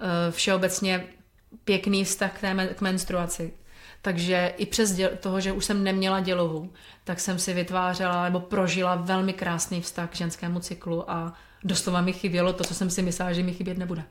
[0.00, 1.06] eh, všeobecně
[1.64, 3.52] pěkný vztah k, té, k menstruaci.
[4.02, 6.72] Takže i přes děl, toho, že už jsem neměla dělohu,
[7.04, 11.32] tak jsem si vytvářela nebo prožila velmi krásný vztah k ženskému cyklu a
[11.64, 14.04] doslova mi chybělo to, co jsem si myslela, že mi chybět nebude.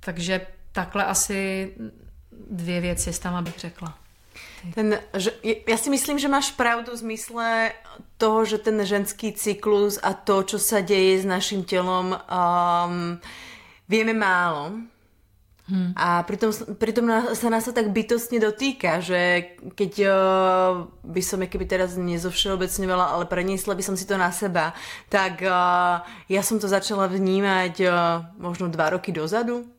[0.00, 1.72] Takže takhle asi
[2.50, 3.98] dvě věci s tam bych řekla.
[4.74, 7.72] Ten, že, ja si myslím, že máš pravdu v zmysle
[8.18, 13.16] toho, že ten ženský cyklus a to, čo sa deje s našim telom, um,
[13.88, 14.72] vieme málo.
[15.66, 15.90] Hmm.
[15.98, 21.66] A pritom, pritom sa nás to tak bytostne dotýka, že keď uh, by som keby
[21.66, 24.78] teraz nezovšeobecňovala, ale preniesla by som si to na seba,
[25.10, 27.92] tak uh, ja som to začala vnímať uh,
[28.38, 29.75] možno dva roky dozadu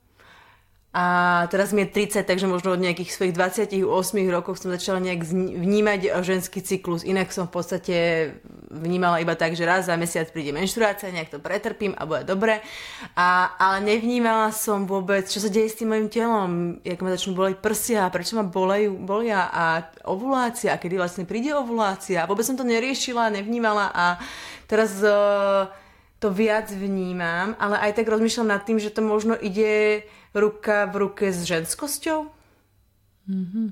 [0.97, 3.85] a teraz mi je 30, takže možno od nejakých svojich 28
[4.33, 7.05] rokov som začala nejak vnímať ženský cyklus.
[7.05, 7.95] Inak som v podstate
[8.73, 12.65] vnímala iba tak, že raz za mesiac príde menštruácia, nejak to pretrpím a bude dobre.
[13.13, 17.37] A, ale nevnímala som vôbec, čo sa deje s tým mojim telom, jak ma začnú
[17.37, 22.25] boleť prsia, prečo ma bolejú, bolia a ovulácia, a kedy vlastne príde ovulácia.
[22.25, 24.17] Vôbec som to neriešila, nevnímala a
[24.65, 25.69] teraz uh,
[26.19, 30.01] to viac vnímam, ale aj tak rozmýšľam nad tým, že to možno ide
[30.33, 32.25] ruka v ruke s ženskosťou?
[33.27, 33.67] Mm-hmm.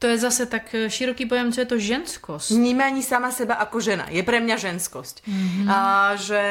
[0.00, 2.50] To je zase tak široký pojem, co je to ženskost.
[2.50, 5.28] Vnímání sama seba ako žena je pre mňa ženskosť.
[5.28, 5.66] Mm-hmm.
[5.68, 5.78] A,
[6.16, 6.42] že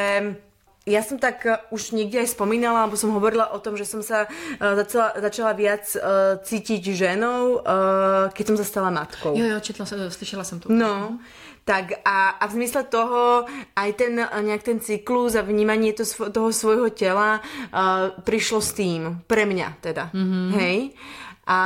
[0.90, 4.02] ja som tak e, už niekde aj spomínala, alebo som hovorila o tom, že som
[4.02, 9.38] sa uh, začala, začala viac uh, cítiť ženou, uh, keď som sa stala matkou.
[9.38, 10.74] Jo, jo, četla, slyšela som to.
[10.74, 11.22] No,
[11.70, 13.46] tak a, a v zmysle toho
[13.78, 16.02] aj ten nejak ten cyklus a vnímanie to,
[16.34, 20.48] toho svojho tela uh, prišlo s tým, pre mňa teda, mm-hmm.
[20.58, 20.98] hej.
[21.46, 21.62] A,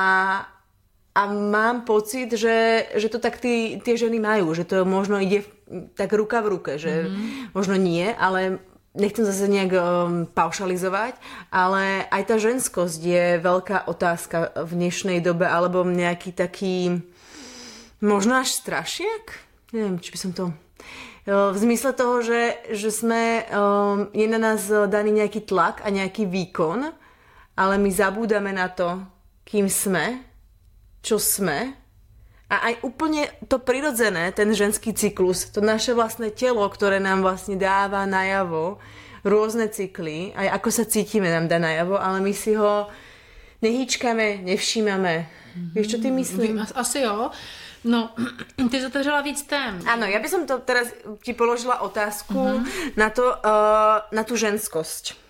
[1.16, 5.48] a mám pocit, že, že to tak tí, tie ženy majú, že to možno ide
[5.96, 7.56] tak ruka v ruke, že mm-hmm.
[7.56, 8.60] možno nie, ale
[8.92, 9.82] nechcem zase nejak um,
[10.28, 11.16] paušalizovať,
[11.48, 17.00] ale aj tá ženskosť je veľká otázka v dnešnej dobe, alebo nejaký taký
[18.04, 19.53] možno až strašiak?
[19.74, 20.54] Neviem, či by som to...
[21.24, 26.28] V zmysle toho, že, že sme, um, je na nás daný nejaký tlak a nejaký
[26.28, 26.92] výkon,
[27.56, 29.00] ale my zabúdame na to,
[29.48, 30.20] kým sme,
[31.00, 31.80] čo sme
[32.52, 37.58] a aj úplne to prirodzené, ten ženský cyklus, to naše vlastné telo, ktoré nám vlastne
[37.58, 38.78] dáva najavo
[39.24, 42.92] rôzne cykly, aj ako sa cítime nám dá najavo, ale my si ho
[43.64, 45.14] nehýčkame, nevšímame.
[45.24, 45.72] Mm-hmm.
[45.72, 46.60] Vieš, čo ty myslím?
[46.62, 47.32] Asi jo.
[47.84, 48.10] No,
[48.72, 49.80] ty jsi otevřela víc tém.
[49.88, 50.88] Ano, já bych to teraz
[51.24, 52.68] ti položila otázku uh-huh.
[52.98, 55.24] na, to, uh, na tu ženskosť.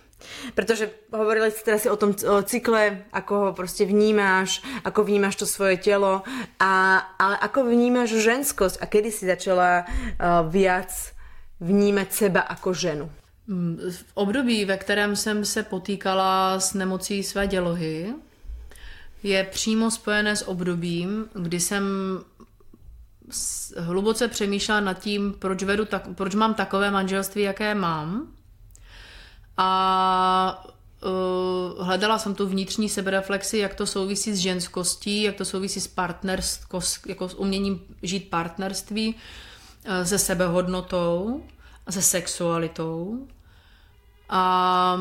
[0.54, 5.36] Protože hovorili ste teraz si o tom o cykle, ako ho prostě vnímáš, ako vnímáš
[5.36, 6.22] to svoje telo,
[6.60, 11.12] a, ale ako vnímáš ženskosť a kedy si začala uh, viac
[11.60, 13.06] vnímat seba ako ženu?
[13.46, 18.14] Mm, v období, ve kterém jsem se potýkala s nemocí své dělohy,
[19.22, 21.84] je přímo spojené s obdobím, kdy jsem
[23.78, 28.28] hluboce přemýšlela nad tím, proč, vedu tak, proč mám takové manželství, jaké mám.
[29.56, 30.64] A
[31.04, 35.86] uh, hledala jsem tu vnitřní sebereflexi, jak to souvisí s ženskostí, jak to souvisí s
[35.86, 41.42] partnerství, jako s uměním žít partnerství, uh, se sebehodnotou,
[41.90, 43.28] se sexualitou.
[44.28, 44.98] A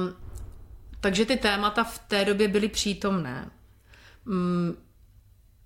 [1.03, 3.51] Takže ty témata v té době byly přítomné.
[4.25, 4.75] Mm,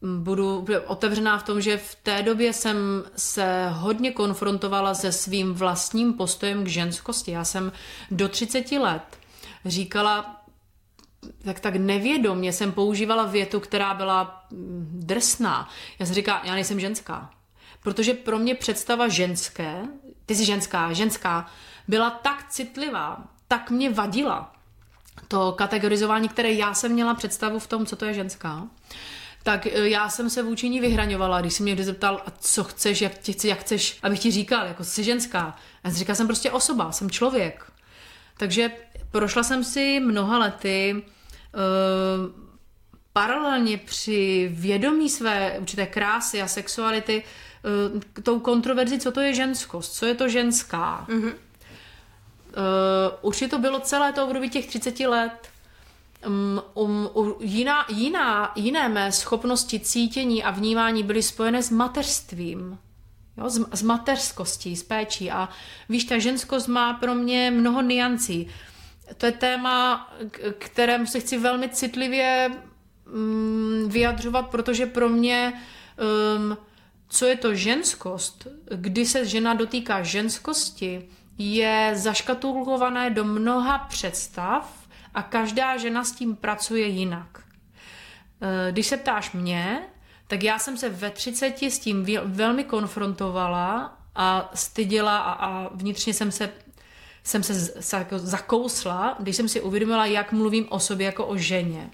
[0.01, 6.13] budu otevřená v tom, že v té době jsem se hodně konfrontovala se svým vlastním
[6.13, 7.31] postojem k ženskosti.
[7.31, 7.71] Já jsem
[8.11, 9.17] do 30 let
[9.65, 10.41] říkala,
[11.43, 15.69] tak tak nevědomně jsem používala větu, která byla mm, drsná.
[15.99, 17.29] Já jsem říkala, já nejsem ženská.
[17.83, 19.81] Protože pro mě představa ženské,
[20.25, 21.45] ty jsi ženská, ženská,
[21.87, 24.53] byla tak citlivá, tak mě vadila
[25.27, 28.67] to kategorizování, které já jsem měla představu v tom, co to je ženská,
[29.47, 33.01] tak e, já jsem se vůči ní vyhraňovala, když se mě zeptal, a co chceš,
[33.01, 35.55] jak, tě, jak chceš, abych ti říkal, jako jsi ženská.
[35.83, 37.65] A já říkala, jsem prostě osoba, jsem člověk.
[38.37, 38.71] Takže
[39.11, 41.01] prošla jsem si mnoha lety uh,
[43.13, 47.23] paralelně při vědomí své určité krásy a sexuality
[47.93, 51.05] uh, tou kontroverzi, co to je ženskost, co je to ženská.
[51.09, 51.33] Mm-hmm.
[51.33, 51.33] Uh,
[53.21, 55.49] určitě to bylo celé to období těch 30 let.
[56.27, 56.46] Um,
[57.41, 62.79] jiná, jiná, jiné mé schopnosti cítění a vnímání byly spojené s mateřstvím.
[63.37, 65.31] Jo, s, s mateřskostí, s péčí.
[65.31, 65.49] A
[65.89, 68.47] víš, ta ženskost má pro mě mnoho niancí.
[69.17, 70.09] To je téma,
[70.57, 72.51] kterému se chci velmi citlivě
[73.13, 75.53] um, vyjadřovat, protože pro mě
[76.37, 76.57] um,
[77.09, 84.86] co je to ženskost, kdy se žena dotýká ženskosti, je zaškatulkované do mnoha představ
[85.17, 87.43] a každá žena s tím pracuje jinak.
[88.41, 89.81] Eh, když se ptáš mě,
[90.27, 96.13] tak já jsem se ve 30 s tím velmi konfrontovala a styděla a, a vnitřně
[96.13, 96.49] jsem se
[97.23, 101.91] jsem se jako zakousla, když jsem si uvědomila, jak mluvím o sobě jako o ženě.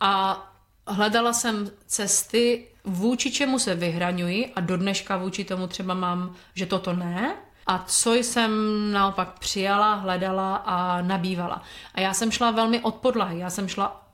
[0.00, 0.42] A
[0.86, 6.66] hledala jsem cesty, vůči čemu se vyhraňuji a do dneška vůči tomu třeba mám, že
[6.66, 7.36] toto ne,
[7.66, 8.52] a co jsem
[8.92, 11.62] naopak přijala, hledala a nabývala.
[11.94, 14.04] A já jsem šla velmi od podlahy, já jsem šla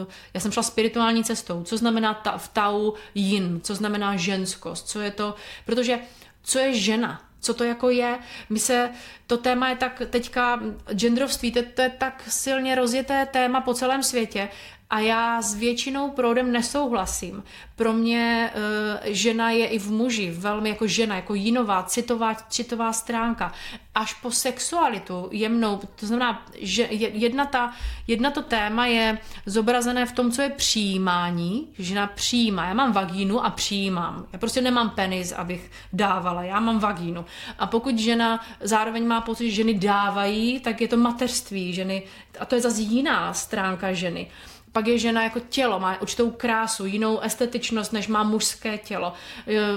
[0.00, 1.62] uh, já jsem šla spirituální cestou.
[1.62, 3.60] Co znamená ta, v tau yin?
[3.62, 4.88] Co znamená ženskost?
[4.88, 5.34] Co je to?
[5.64, 5.98] Protože
[6.42, 7.20] co je žena?
[7.40, 8.18] Co to jako je?
[8.50, 8.90] My se,
[9.26, 10.60] to téma je tak teďka,
[10.92, 14.48] genderovství, to, to je tak silně rozjeté téma po celém světě
[14.90, 17.42] a já s většinou proudem nesouhlasím.
[17.76, 22.92] Pro mě uh, žena je i v muži, velmi jako žena, jako jinová, citová, citová
[22.92, 23.52] stránka.
[23.94, 27.72] Až po sexualitu jemnou, to znamená, že jedna, ta,
[28.06, 31.68] jedna to téma je zobrazené v tom, co je přijímání.
[31.78, 32.66] Žena přijímá.
[32.66, 34.26] Já mám vagínu a přijímám.
[34.32, 36.42] Já prostě nemám penis, abych dávala.
[36.42, 37.24] Já mám vagínu.
[37.58, 42.02] A pokud žena zároveň má pocit, že ženy dávají, tak je to mateřství ženy.
[42.40, 44.30] A to je zase jiná stránka ženy.
[44.76, 49.12] Pak je žena jako tělo, má určitou krásu, jinou estetičnost, než má mužské tělo.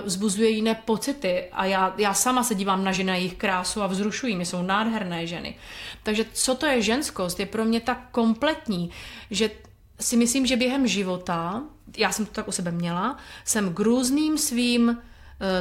[0.06, 4.36] Zbuzuje jiné pocity a já, já sama se dívám na ženy, jejich krásu a vzrušují
[4.36, 5.56] mi, jsou nádherné ženy.
[6.04, 8.92] Takže co to je ženskost, je pro mě tak kompletní,
[9.32, 9.52] že
[10.00, 11.64] si myslím, že během života,
[11.98, 14.96] já jsem to tak u sebe měla, jsem k různým svým uh,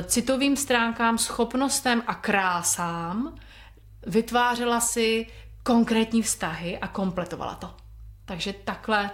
[0.07, 3.35] citovým stránkám, schopnostem a krásám
[4.07, 5.27] vytvářela si
[5.63, 7.88] konkrétní vztahy a kompletovala to.
[8.29, 9.11] Takže takhle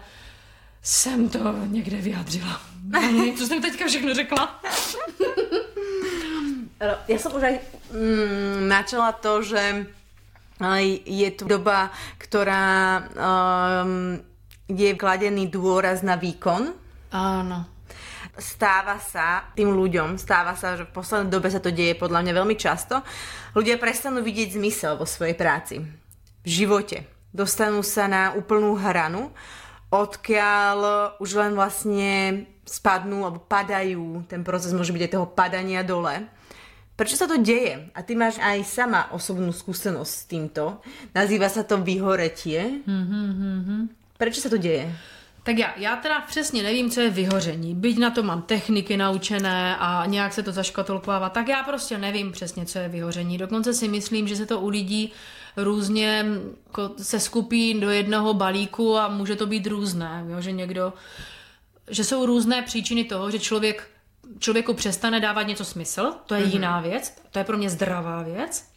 [0.82, 2.60] jsem to někde vyjádřila.
[3.38, 4.60] Co jsem teďka všechno řekla?
[7.08, 7.58] Já jsem už aj
[7.92, 9.86] mm, načala to, že
[11.04, 14.22] je tu doba, ktorá um,
[14.68, 16.74] je kladený dôraz na výkon.
[17.10, 17.64] Áno.
[18.38, 22.32] Stáva sa tým ľuďom, stáva sa, že v poslednej dobe sa to deje podľa mňa
[22.34, 23.02] veľmi často,
[23.54, 25.82] ľudia prestanú vidieť zmysel vo svojej práci,
[26.42, 29.34] v živote dostanú sa na úplnú hranu,
[29.90, 30.78] odkiaľ
[31.18, 34.24] už len vlastne spadnú alebo padajú.
[34.30, 36.30] Ten proces môže byť aj toho padania dole.
[36.94, 37.90] Prečo sa to deje?
[37.90, 40.78] A ty máš aj sama osobnú skúsenosť s týmto.
[41.10, 42.86] Nazýva sa to vyhoretie.
[42.86, 44.14] Mm-hmm.
[44.14, 44.86] Prečo sa to deje?
[45.44, 47.74] Tak já, já teda přesně nevím, co je vyhoření.
[47.74, 52.32] Byť na to mám techniky naučené a nějak se to zaškatulkovává, tak já prostě nevím
[52.32, 53.38] přesně, co je vyhoření.
[53.38, 55.12] Dokonce si myslím, že se to u lidí
[55.56, 56.24] různě
[56.66, 60.40] jako se skupí do jednoho balíku a může to být různé, jo?
[60.40, 60.92] že někdo,
[61.90, 63.90] že jsou různé příčiny toho, že člověk
[64.38, 66.52] člověku přestane dávat něco smysl, to je mm-hmm.
[66.52, 68.68] jiná věc, to je pro mě zdravá věc.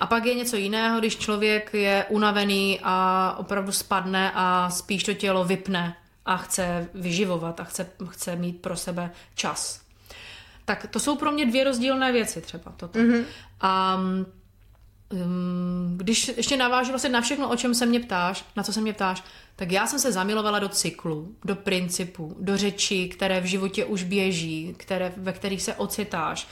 [0.00, 5.14] A pak je něco jiného, když člověk je unavený a opravdu spadne a spíš to
[5.14, 5.96] tělo vypne
[6.26, 9.80] a chce vyživovat a chce, chce mít pro sebe čas.
[10.64, 12.98] Tak to jsou pro mě dvě rozdílné věci třeba toto.
[12.98, 13.24] Mm-hmm.
[13.60, 14.26] A um,
[15.96, 18.92] když ještě navážu vlastně na všechno, o čem se mě ptáš, na co se mě
[18.92, 19.22] ptáš,
[19.56, 24.02] tak já jsem se zamilovala do cyklu, do principu, do řečí, které v životě už
[24.02, 26.48] běží, které, ve kterých se ocitáš.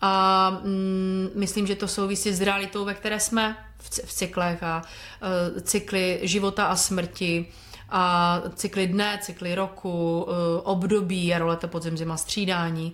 [0.00, 4.82] A mm, myslím, že to souvisí s realitou, ve které jsme v, v cyklech a
[4.82, 7.46] uh, cykly života a smrti
[7.88, 10.32] a cykly dne, cykly roku, uh,
[10.62, 12.92] období, jaro, leto, podzim, zima, střídání.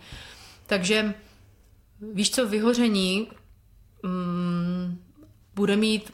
[0.67, 1.15] Takže
[2.13, 3.29] víš co, vyhoření
[4.05, 5.02] um,
[5.55, 6.13] bude mít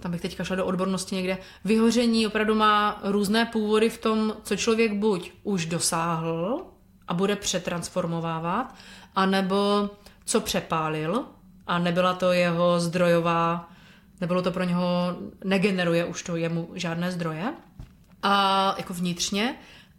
[0.00, 4.56] tam bych teďka šla do odbornosti někde, vyhoření opravdu má různé původy v tom, co
[4.56, 6.66] člověk buď už dosáhl
[7.08, 8.74] a bude přetransformovávat,
[9.14, 9.90] anebo
[10.24, 11.24] co přepálil
[11.66, 13.70] a nebyla to jeho zdrojová,
[14.20, 17.54] nebylo to pro něho, negeneruje už to jemu žádné zdroje,
[18.22, 19.54] a jako vnitřně.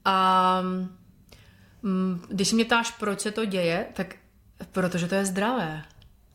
[0.06, 0.62] A
[1.82, 4.16] mm, když si mě ptáš, proč se to děje, tak
[4.72, 5.84] protože to je zdravé.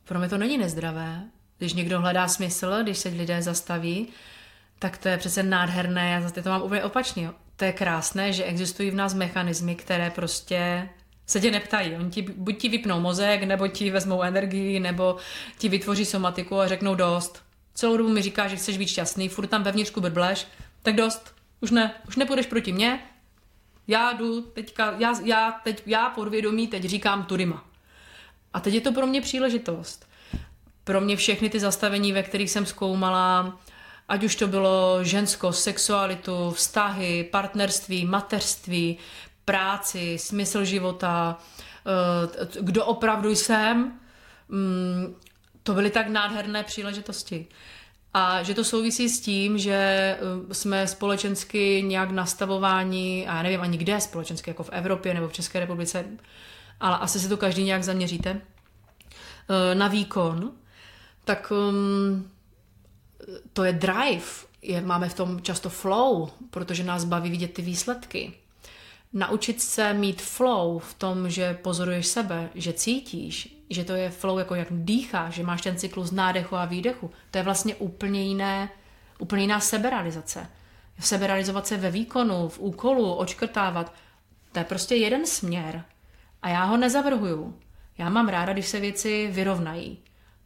[0.05, 1.23] Pro mě to není nezdravé.
[1.59, 4.09] Když někdo hledá smysl, když se lidé zastaví,
[4.79, 6.11] tak to je přece nádherné.
[6.11, 7.31] Já zase to mám úplně opačně.
[7.57, 10.89] To je krásné, že existují v nás mechanismy, které prostě
[11.27, 11.97] se tě neptají.
[11.97, 15.17] Oni ti, buď ti vypnou mozek, nebo ti vezmou energii, nebo
[15.59, 17.43] ti vytvoří somatiku a řeknou dost.
[17.75, 20.47] Celou dobu mi říká, že chceš být šťastný, furt tam vevnitřku brbleš,
[20.83, 21.35] tak dost.
[21.61, 23.01] Už ne, už nepůjdeš proti mně,
[23.89, 27.65] já jdu teďka, já, já, teď, já podvědomí teď říkám tudyma.
[28.53, 30.09] A teď je to pro mě příležitost
[30.85, 33.59] pro mě všechny ty zastavení, ve kterých jsem zkoumala,
[34.09, 38.99] ať už to bylo žensko, sexualitu, vztahy, partnerství, mateřství,
[39.45, 41.39] práci, smysl života,
[41.87, 43.93] eh, kdo opravdu jsem,
[44.49, 45.15] mm,
[45.63, 47.47] to byly tak nádherné příležitosti.
[48.15, 53.61] A že to souvisí s tím, že eh, jsme společensky nějak nastavováni, a já nevím
[53.61, 56.05] ani kde společensky, jako v Evropě nebo v České republice,
[56.81, 60.53] ale asi se to každý nějak zaměříte, eh, na výkon,
[61.25, 62.31] tak um,
[63.53, 64.25] to je drive.
[64.63, 68.33] Je, máme v tom často flow, protože nás baví vidět ty výsledky.
[69.13, 74.39] Naučit se mít flow v tom, že pozoruješ sebe, že cítíš, že to je flow
[74.39, 77.11] jako jak dýcháš, že máš ten cyklus nádechu a výdechu.
[77.31, 78.69] To je vlastně úplně jiné,
[79.19, 80.47] úplně jiná seberealizace.
[81.01, 83.95] Seberealizovat se ve výkonu, v úkolu, očkrtávat,
[84.53, 85.85] to je prostě jeden směr.
[86.43, 87.59] A já ho nezavrhuju.
[87.99, 89.99] Já mám ráda, když se věci vyrovnají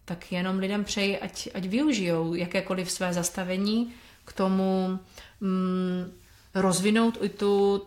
[0.09, 3.93] tak jenom lidem přeji, ať, ať využijou jakékoliv své zastavení
[4.25, 4.99] k tomu
[5.41, 6.13] mm,
[6.55, 7.83] rozvinout i, tu,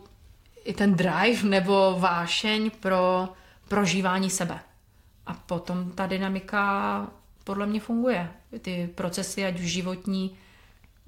[0.64, 3.28] i ten drive nebo vášeň pro
[3.68, 4.60] prožívání sebe.
[5.26, 7.06] A potom ta dynamika
[7.44, 8.30] podle mě funguje.
[8.60, 10.36] Ty procesy, ať už životní,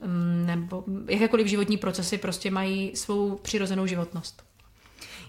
[0.04, 4.44] mm, nebo jakékoliv životní procesy prostě mají svou přirozenou životnost.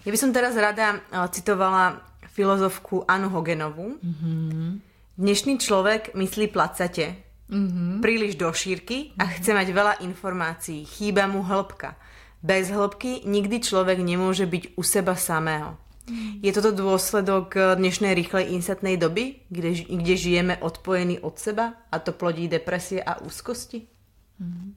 [0.06, 4.80] Já bych teraz rada eh, citovala filozofku Anu Hogenovu, mm-hmm
[5.16, 7.16] Dnešný človek myslí placate,
[7.48, 8.04] mm-hmm.
[8.04, 9.36] príliš do šírky a mm-hmm.
[9.40, 10.84] chce mať veľa informácií.
[10.84, 11.96] Chýba mu hĺbka.
[12.44, 15.80] Bez hĺbky nikdy človek nemôže byť u seba samého.
[16.04, 16.44] Mm-hmm.
[16.44, 22.12] Je toto dôsledok dnešnej rýchlej instantnej doby, kde, kde žijeme odpojení od seba a to
[22.12, 23.88] plodí depresie a úzkosti?
[24.36, 24.68] Mm-hmm.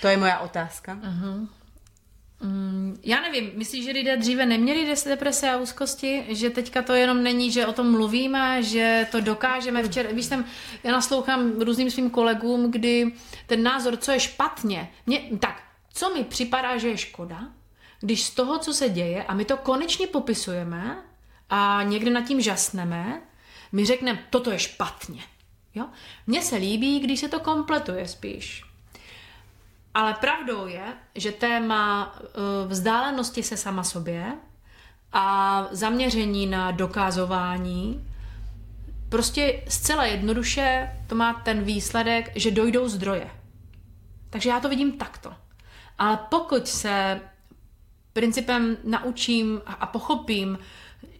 [0.00, 0.96] To je moja otázka.
[0.96, 1.44] Uh-huh.
[2.40, 7.22] Mm, já nevím, myslíš, že lidé dříve neměli deprese a úzkosti, že teďka to jenom
[7.22, 10.44] není, že o tom mluvíme, že to dokážeme včera, víš, jsem,
[10.84, 13.12] já naslouchám různým svým kolegům, kdy
[13.46, 15.62] ten názor, co je špatně, mě, tak,
[15.92, 17.52] co mi připadá, že je škoda,
[18.00, 21.02] když z toho, co se děje, a my to konečně popisujeme
[21.50, 23.22] a někdy nad tím žasneme,
[23.72, 25.22] my řekneme, toto je špatně.
[25.74, 25.86] Jo?
[26.26, 28.67] Mně se líbí, když se to kompletuje spíš.
[29.98, 30.82] Ale pravdou je,
[31.14, 32.28] že téma eh,
[32.68, 34.32] vzdálenosti se sama sobě
[35.12, 38.08] a zaměření na dokázování
[39.08, 43.30] prostě zcela jednoduše to má ten výsledek, že dojdou zdroje.
[44.30, 45.34] Takže já to vidím takto.
[45.98, 47.20] Ale pokud se
[48.12, 50.58] principem naučím a pochopím,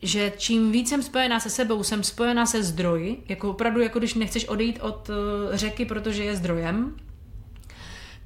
[0.02, 4.14] že čím víc jsem spojená se sebou, jsem spojená se zdroji, jako opravdu, jako když
[4.14, 6.96] nechceš odejít od eh, řeky, protože je zdrojem,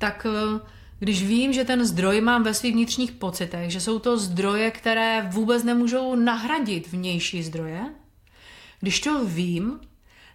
[0.02, 0.60] tak eh,
[0.98, 5.28] když vím, že ten zdroj mám ve svých vnitřních pocitech, že jsou to zdroje, které
[5.30, 7.94] vůbec nemůžou nahradit vnější zdroje,
[8.80, 9.80] když to vím,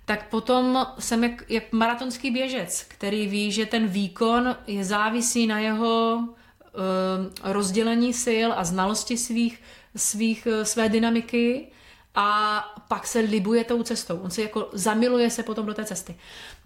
[0.06, 5.60] tak potom jsem jak, jak maratonský běžec, který ví, že ten výkon je závisí na
[5.60, 9.62] jeho uh, rozdělení sil a znalosti svých,
[9.96, 11.68] svých, uh, své dynamiky
[12.16, 14.18] a pak se libuje tou cestou.
[14.18, 16.16] On se jako zamiluje se potom do té cesty.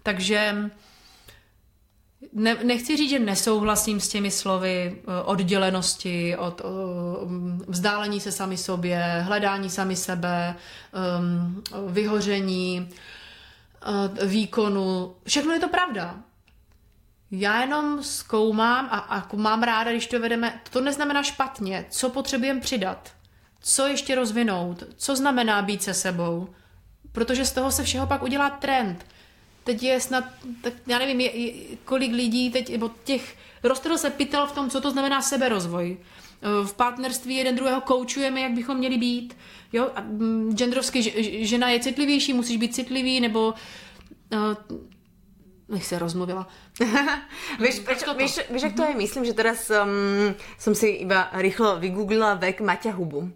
[0.02, 0.70] Takže
[2.32, 6.70] ne, nechci říct, že nesouhlasím s těmi slovy eh, oddělenosti, od uh,
[7.68, 10.54] vzdálení se sami sobě, hledání sami sebe,
[11.18, 11.62] um,
[11.92, 12.88] vyhoření,
[13.88, 15.14] uh, výkonu.
[15.26, 16.16] Všechno je to pravda.
[17.30, 20.60] Já jenom zkoumám a, a mám ráda, když to vedeme.
[20.70, 21.86] To neznamená špatně.
[21.90, 23.12] Co potřebujeme přidat?
[23.60, 24.82] Co ještě rozvinout?
[24.96, 26.48] Co znamená být se sebou?
[27.12, 29.06] protože z toho se všeho pak udělá trend.
[29.64, 30.24] Teď je snad,
[30.60, 31.52] tak já nevím, je, je,
[31.84, 35.96] kolik lidí teď, nebo těch, roztrhl se pytel v tom, co to znamená seberozvoj.
[36.42, 39.36] Eh, v partnerství jeden druhého koučujeme, jak bychom měli být.
[39.72, 39.90] Jo?
[39.94, 41.02] A mm, genderovsky
[41.46, 43.54] žena je citlivější, musíš být citlivý, nebo
[45.70, 46.48] uh, se rozmluvila.
[47.60, 48.94] víš, proč, víš, víš, jak to je?
[48.94, 53.30] Myslím, že teraz um, som si iba rýchlo vygooglila vek Maťa Hubu,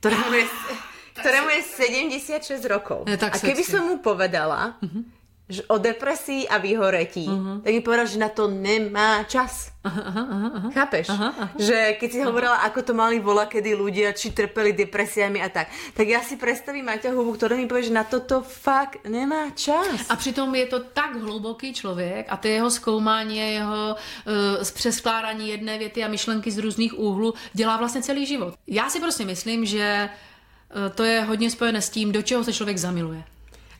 [0.00, 0.44] ktorému je,
[1.20, 3.04] ktorému je 76 rokov.
[3.10, 5.21] Je tak a keby som mu povedala, uh-huh
[5.68, 7.60] o depresii a vyhoretí, uh-huh.
[7.60, 9.72] tak mi povedal, že na to nemá čas.
[9.82, 10.22] Aha, aha,
[10.54, 10.68] aha.
[10.70, 11.10] Chápeš?
[11.10, 11.46] Aha, aha.
[11.58, 15.74] Že keď si hovorila, ako to mali vola, kedy ľudia či trpeli depresiami a tak,
[15.90, 20.06] tak ja si predstavím Maťa Hubu, ktorý mi povie, že na toto fakt nemá čas.
[20.06, 25.78] A přitom je to tak hluboký člověk a to jeho zkoumání, jeho uh, přeskládání jedné
[25.78, 28.54] věty a myšlenky z různých úhlů dělá vlastně celý život.
[28.66, 32.52] Já si prostě myslím, že uh, to je hodně spojené s tím, do čeho se
[32.52, 33.22] člověk zamiluje.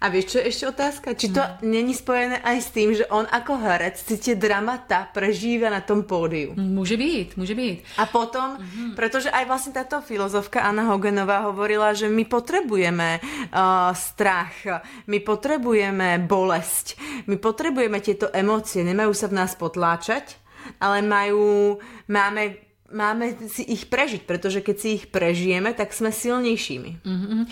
[0.03, 1.15] A vieš, čo je ešte otázka?
[1.15, 1.63] Či to hmm.
[1.63, 6.03] není spojené aj s tým, že on ako herec si tie dramata prežíva na tom
[6.03, 6.59] pódiu?
[6.59, 8.03] Môže byť, môže byť.
[8.03, 8.99] A potom, mm-hmm.
[8.99, 16.19] pretože aj vlastne táto filozofka Anna Hogenová hovorila, že my potrebujeme uh, strach, my potrebujeme
[16.27, 16.99] bolesť,
[17.31, 20.35] my potrebujeme tieto emócie, nemajú sa v nás potláčať,
[20.83, 21.79] ale majú,
[22.11, 22.59] máme
[22.93, 27.01] máme si ich prežiť, pretože keď si ich prežijeme, tak jsme silnějšími.
[27.01, 27.43] Mm-hmm.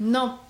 [0.00, 0.40] No,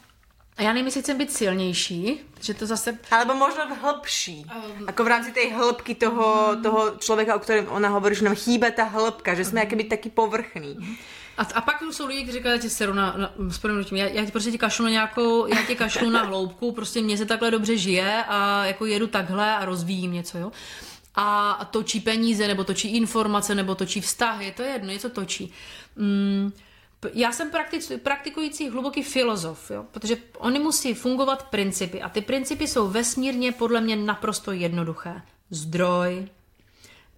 [0.56, 2.98] a já nevím, jestli chcem být silnější, že to zase...
[3.10, 4.46] Alebo možno hĺbší.
[4.46, 8.24] Um, ako v rámci tej hĺbky toho, um, toho člověka, o kterém ona hovorí, že
[8.24, 10.98] nám chýba ta hĺbka, že jsme um, jakoby taky povrchní.
[11.38, 14.50] A, a pak jsou lidi, kteří říkají, že se na, na, s já, já prostě
[14.50, 18.24] ti kašlu na nějakou, já ti kašlu na hloubku, prostě mně se takhle dobře žije
[18.28, 20.52] a jako jedu takhle a rozvíjím něco, jo.
[21.14, 25.52] A točí peníze, nebo točí informace, nebo točí vztahy, to je jedno, něco točí.
[25.96, 26.52] Mm,
[27.12, 29.84] já jsem praktic, praktikující hluboký filozof, jo?
[29.90, 35.22] protože oni musí fungovat principy a ty principy jsou vesmírně podle mě naprosto jednoduché.
[35.50, 36.28] Zdroj,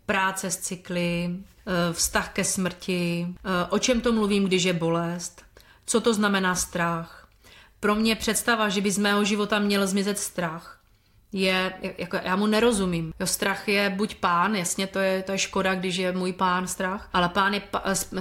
[0.07, 5.43] práce s cykly, eh, vztah ke smrti, eh, o čem to mluvím, když je bolest,
[5.87, 7.29] co to znamená strach.
[7.81, 10.76] Pro mě představa, že by z mého života měl zmizet strach,
[11.37, 13.13] je, jako já mu nerozumím.
[13.21, 16.67] Jo, strach je buď pán, jasně, to je, to je škoda, když je můj pán
[16.67, 17.63] strach, ale pán je,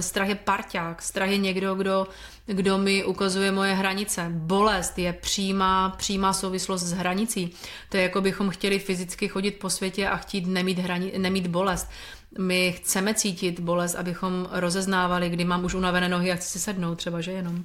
[0.00, 2.06] strach je parťák, strach je někdo, kdo,
[2.46, 4.26] kdo mi ukazuje moje hranice.
[4.30, 7.50] Bolest je přímá, přímá souvislost s hranicí.
[7.88, 11.90] To je jako bychom chtěli fyzicky chodit po světě a chtít nemít, hrani, nemít bolest.
[12.38, 16.94] My chceme cítit bolest, abychom rozeznávali, kdy mám už unavené nohy a chci si sednout
[16.94, 17.64] třeba, že jenom.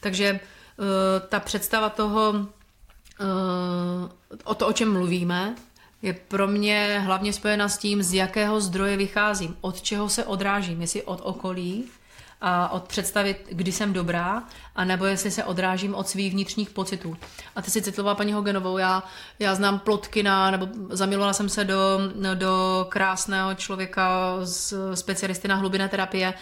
[0.00, 0.86] Takže uh,
[1.28, 2.46] ta představa toho,
[4.44, 5.54] o to, o čem mluvíme,
[6.02, 10.80] je pro mě hlavně spojena s tím, z jakého zdroje vycházím, od čeho se odrážím,
[10.80, 11.84] jestli od okolí
[12.40, 14.42] a od představy, kdy jsem dobrá,
[14.76, 17.16] anebo jestli se odrážím od svých vnitřních pocitů.
[17.56, 19.02] A ty si citovala paní Hogenovou, já,
[19.38, 21.98] já znám Plotkina, nebo zamilovala jsem se do,
[22.34, 26.34] do krásného člověka, z specialisty na hlubinné terapie,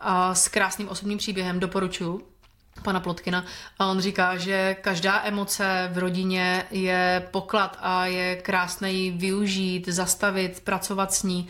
[0.00, 2.30] a s krásným osobním příběhem, doporučuji
[2.82, 3.44] pana Plotkina
[3.78, 9.88] a on říká, že každá emoce v rodině je poklad a je krásné ji využít,
[9.88, 11.48] zastavit, pracovat s ní.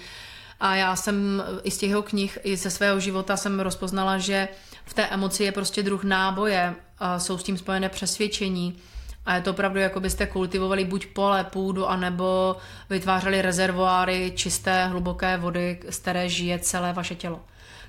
[0.60, 4.48] A já jsem i z těch jeho knih, i ze svého života jsem rozpoznala, že
[4.84, 8.78] v té emoci je prostě druh náboje a jsou s tím spojené přesvědčení.
[9.26, 12.56] A je to opravdu, jako byste kultivovali buď pole, půdu, anebo
[12.90, 17.40] vytvářeli rezervoáry čisté, hluboké vody, z které žije celé vaše tělo.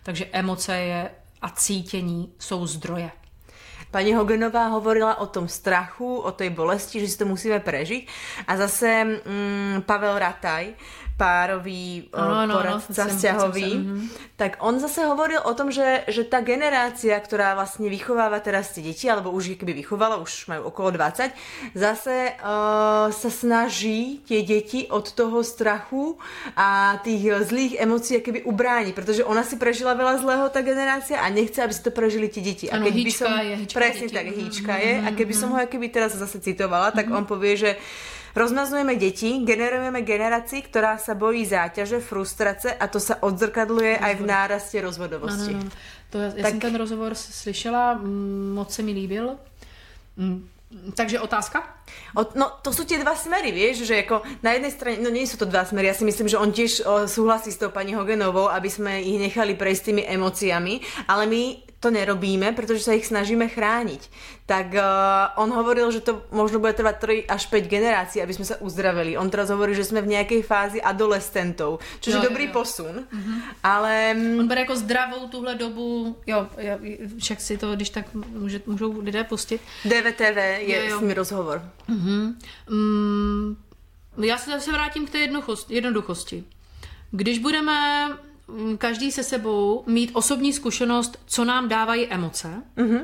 [0.03, 1.09] Takže emoce je
[1.41, 3.11] a cítění jsou zdroje.
[3.91, 8.07] Pani Hogenová hovorila o tom strachu, o tej bolesti, že si to musíme prežiť.
[8.47, 10.63] A zase mm, Pavel Rataj
[11.21, 13.97] párový ano, ano, poradca ano, vzťahový, mhm.
[14.33, 18.81] tak on zase hovoril o tom, že, že ta generácia, ktorá vlastne vychováva teraz tie
[18.81, 21.29] deti, alebo už ich keby vychovala, už majú okolo 20,
[21.77, 26.17] zase uh, sa snaží tie deti od toho strachu
[26.57, 31.29] a tých zlých emócií keby ubrániť, pretože ona si prežila veľa zlého, ta generácia a
[31.29, 32.65] nechce, aby si to prežili tie deti.
[32.65, 34.93] A ano, keby som, je, presne tak, hýčka je.
[35.05, 37.71] A keby som ho keby teraz zase citovala, tak on povie, že
[38.35, 44.23] Rozmazujeme deti, generujeme generaci, ktorá sa bojí záťaže, frustrace a to sa odzrkadluje aj v
[44.23, 45.51] náraste rozvodovosti.
[45.51, 45.69] Ano,
[46.09, 46.51] to, já tak...
[46.51, 47.99] jsem ten rozhovor slyšela,
[48.53, 49.35] moc se mi líbil.
[50.95, 51.67] Takže otázka?
[52.15, 55.35] O, no, to sú tie dva smery, vieš, že ako na jednej strane, no sú
[55.35, 58.47] to dva smery, ja si myslím, že on tiež o, súhlasí s tou pani Hogenovou,
[58.47, 60.79] aby sme ich nechali prejsť tými emóciami,
[61.11, 61.43] ale my
[61.81, 64.01] to nerobíme, pretože sa ich snažíme chrániť.
[64.45, 68.45] Tak uh, on hovoril, že to možno bude trvať 3 až 5 generácií, aby sme
[68.45, 69.17] sa uzdravili.
[69.17, 72.53] On teraz hovorí, že sme v nejakej fázi adolescentov, což jo, je dobrý jo, jo.
[72.53, 72.95] posun.
[73.01, 73.37] Mm-hmm.
[73.65, 74.13] Ale...
[74.13, 76.47] On bude jako zdravou tuhle dobu, jo,
[77.17, 79.61] však si to, když tak může, můžou lidé pustit.
[79.85, 80.99] DVTV je jo, jo.
[80.99, 81.65] s mi rozhovor.
[81.89, 82.35] Mm-hmm.
[82.69, 83.55] Mm,
[84.21, 85.17] já se zase vrátím k té
[85.69, 86.43] jednoduchosti.
[87.11, 87.73] Když budeme
[88.77, 93.01] každý se sebou mít osobní zkušenost, co nám dávají emoce, mm-hmm.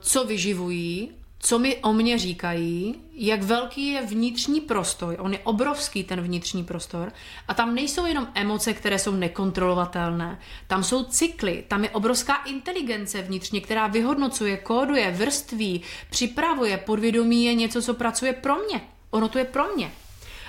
[0.00, 1.10] co vyživují,
[1.40, 5.16] co mi o mě říkají, jak velký je vnitřní prostor.
[5.18, 7.12] On je obrovský, ten vnitřní prostor.
[7.48, 10.40] A tam nejsou jenom emoce, které jsou nekontrolovatelné.
[10.66, 16.76] Tam jsou cykly, tam je obrovská inteligence vnitřně, která vyhodnocuje, kóduje, vrství, připravuje.
[16.76, 18.80] Podvědomí je něco, co pracuje pro mě.
[19.10, 19.92] Ono to je pro mě.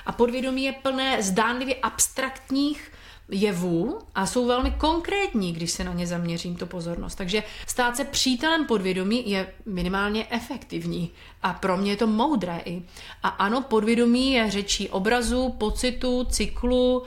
[0.06, 2.92] A podvědomí je plné zdánlivě abstraktních
[3.32, 7.16] jevů a jsou velmi konkrétní, když se na ně zaměřím tu pozornost.
[7.16, 11.12] Takže stát se přítelem podvědomí je minimálně efektivní
[11.44, 12.82] a pro mě je to moudré i.
[13.24, 17.04] A ano, podvědomí je řečí obrazu, pocitu, cyklu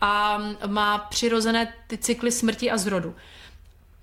[0.00, 3.14] a má přirozené ty cykly smrti a zrodu.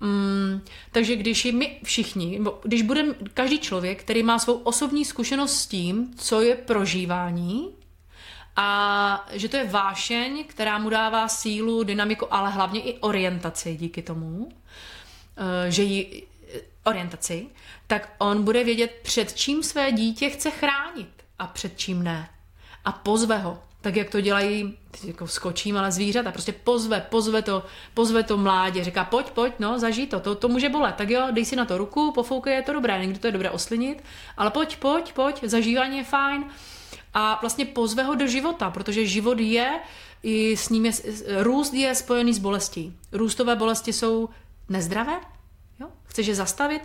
[0.00, 0.60] Mm,
[0.92, 6.14] takže když my všichni, když budeme každý člověk, který má svou osobní zkušenost s tím,
[6.16, 7.70] co je prožívání,
[8.56, 14.02] a že to je vášeň, která mu dává sílu, dynamiku, ale hlavně i orientaci díky
[14.02, 14.48] tomu,
[15.36, 16.26] eh, že ji
[16.84, 17.46] orientaci,
[17.86, 22.28] tak on bude vědět, před čím své dítě chce chránit a před čím ne.
[22.84, 27.64] A pozve ho, tak jak to dělají, jako skočím, ale zvířata, prostě pozve, pozve to,
[27.94, 31.26] pozve to mládě, říká pojď, pojď, no, zažij to, to, to může bolet, tak jo,
[31.30, 34.04] dej si na to ruku, pofoukej, je to dobré, někdy to je dobré oslinit,
[34.36, 36.44] ale pojď, pojď, pojď, zažívání je fajn,
[37.14, 39.80] a vlastně pozve ho do života, protože život je,
[40.22, 40.92] i s ním je,
[41.38, 42.96] růst je spojený s bolestí.
[43.12, 44.28] Růstové bolesti jsou
[44.68, 45.20] nezdravé,
[45.80, 45.88] jo?
[46.04, 46.82] chceš je zastavit,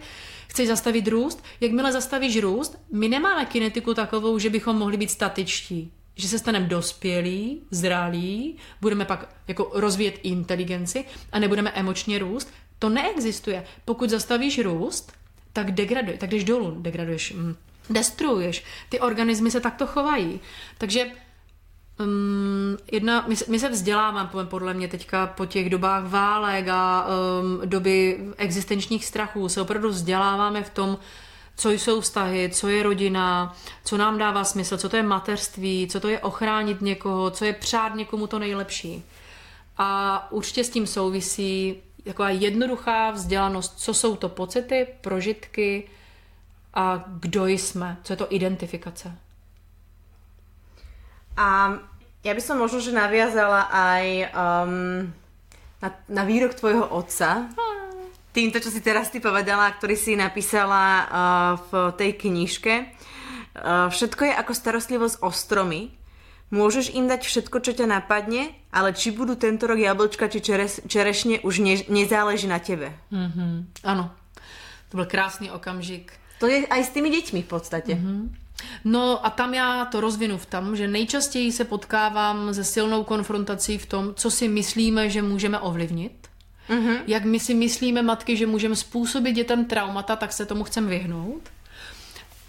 [0.48, 5.92] chceš zastavit růst, jakmile zastavíš růst, my nemáme kinetiku takovou, že bychom mohli být statičtí,
[6.16, 12.54] že se staneme dospělí, zralí, budeme pak jako rozvíjet inteligenci a nebudeme emočně růst.
[12.80, 13.66] To neexistuje.
[13.86, 15.14] Pokud zastavíš růst,
[15.54, 17.56] tak degraduješ, tak jdeš dolů, degraduješ, mm,
[17.90, 18.64] destruuješ.
[18.90, 20.40] Ty organismy se takto chovají.
[20.78, 21.12] Takže
[22.00, 27.62] Um, jedna, my, my se vzděláváme podle mě teďka po těch dobách válek a um,
[27.66, 30.98] doby existenčních strachů, se opravdu vzděláváme v tom,
[31.56, 36.00] co jsou vztahy, co je rodina, co nám dává smysl, co to je mateřství, co
[36.00, 39.04] to je ochránit někoho, co je přát někomu to nejlepší.
[39.78, 45.90] A určitě s tím souvisí taková jednoduchá vzdělanost, co jsou to pocity, prožitky,
[46.74, 49.18] a kdo jsme, co je to identifikace.
[51.38, 51.80] A
[52.24, 54.06] ja by som možno, že naviazala aj
[54.36, 55.08] um,
[55.80, 57.48] na, na výrok tvojho otca,
[58.36, 61.08] týmto, čo si teraz ty povedala, ktorý si napísala uh,
[61.72, 62.74] v tej knižke.
[63.56, 65.96] Uh, všetko je ako starostlivosť o stromy.
[66.50, 70.82] Môžeš im dať všetko, čo ťa napadne, ale či budú tento rok jablčka či čeres,
[70.88, 72.90] čerešně, už ne, nezáleží na tebe.
[73.14, 73.86] Mm-hmm.
[73.86, 74.12] Ano,
[74.90, 77.96] to byl krásný okamžik to je aj s tými děťmi v podstatě.
[77.96, 78.30] Mm-hmm.
[78.84, 83.78] No a tam já to rozvinu v tom, že nejčastěji se potkávám se silnou konfrontací
[83.78, 86.28] v tom, co si myslíme, že můžeme ovlivnit.
[86.70, 87.00] Mm-hmm.
[87.08, 91.42] Jak my si myslíme, matky, že můžeme způsobit dětem traumata, tak se tomu chcem vyhnout.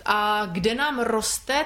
[0.05, 1.65] A kde nám roste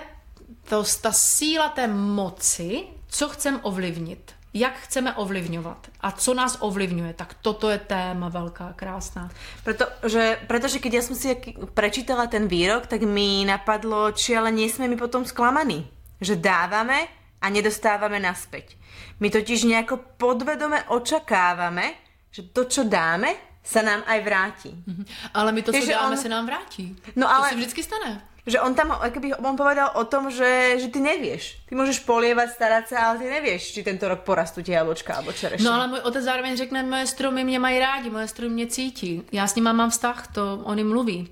[0.69, 7.15] to, ta síla té moci, co chcem ovlivnit jak chceme ovlivňovat a co nás ovlivňuje,
[7.15, 9.31] tak toto je téma velká, krásná.
[9.65, 11.37] Protože, protože když já jsem si
[11.75, 15.91] prečítala ten výrok, tak mi napadlo, či ale nie jsme mi potom sklamaní,
[16.21, 17.07] že dáváme
[17.43, 18.79] a nedostáváme naspäť.
[19.21, 21.95] My totiž nejako podvedome očakáváme,
[22.31, 23.35] že to, čo dáme,
[23.65, 24.71] sa nám aj vrátí.
[24.71, 25.07] Mm-hmm.
[25.35, 26.23] Ale my to, co dáme, on...
[26.23, 26.97] se nám vrátí.
[27.17, 27.49] No ale...
[27.49, 31.01] To se vždycky stane že on tam, keby on povedal o tom, že, že ty
[31.01, 31.65] nevieš.
[31.65, 35.33] Ty môžeš polievať, starať sa, ale ty nevieš, či tento rok porastú tie jablčka alebo
[35.33, 35.65] čerešně.
[35.65, 39.23] No ale můj otec zároveň řekne, moje stromy mě mají rádi, moje stromy mě cítí.
[39.33, 41.29] Já s ním mám vztah, to on jim mluví.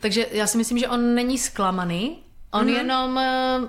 [0.00, 2.18] Takže já si myslím, že on není zklamaný,
[2.50, 2.76] on mm-hmm.
[2.76, 3.20] jenom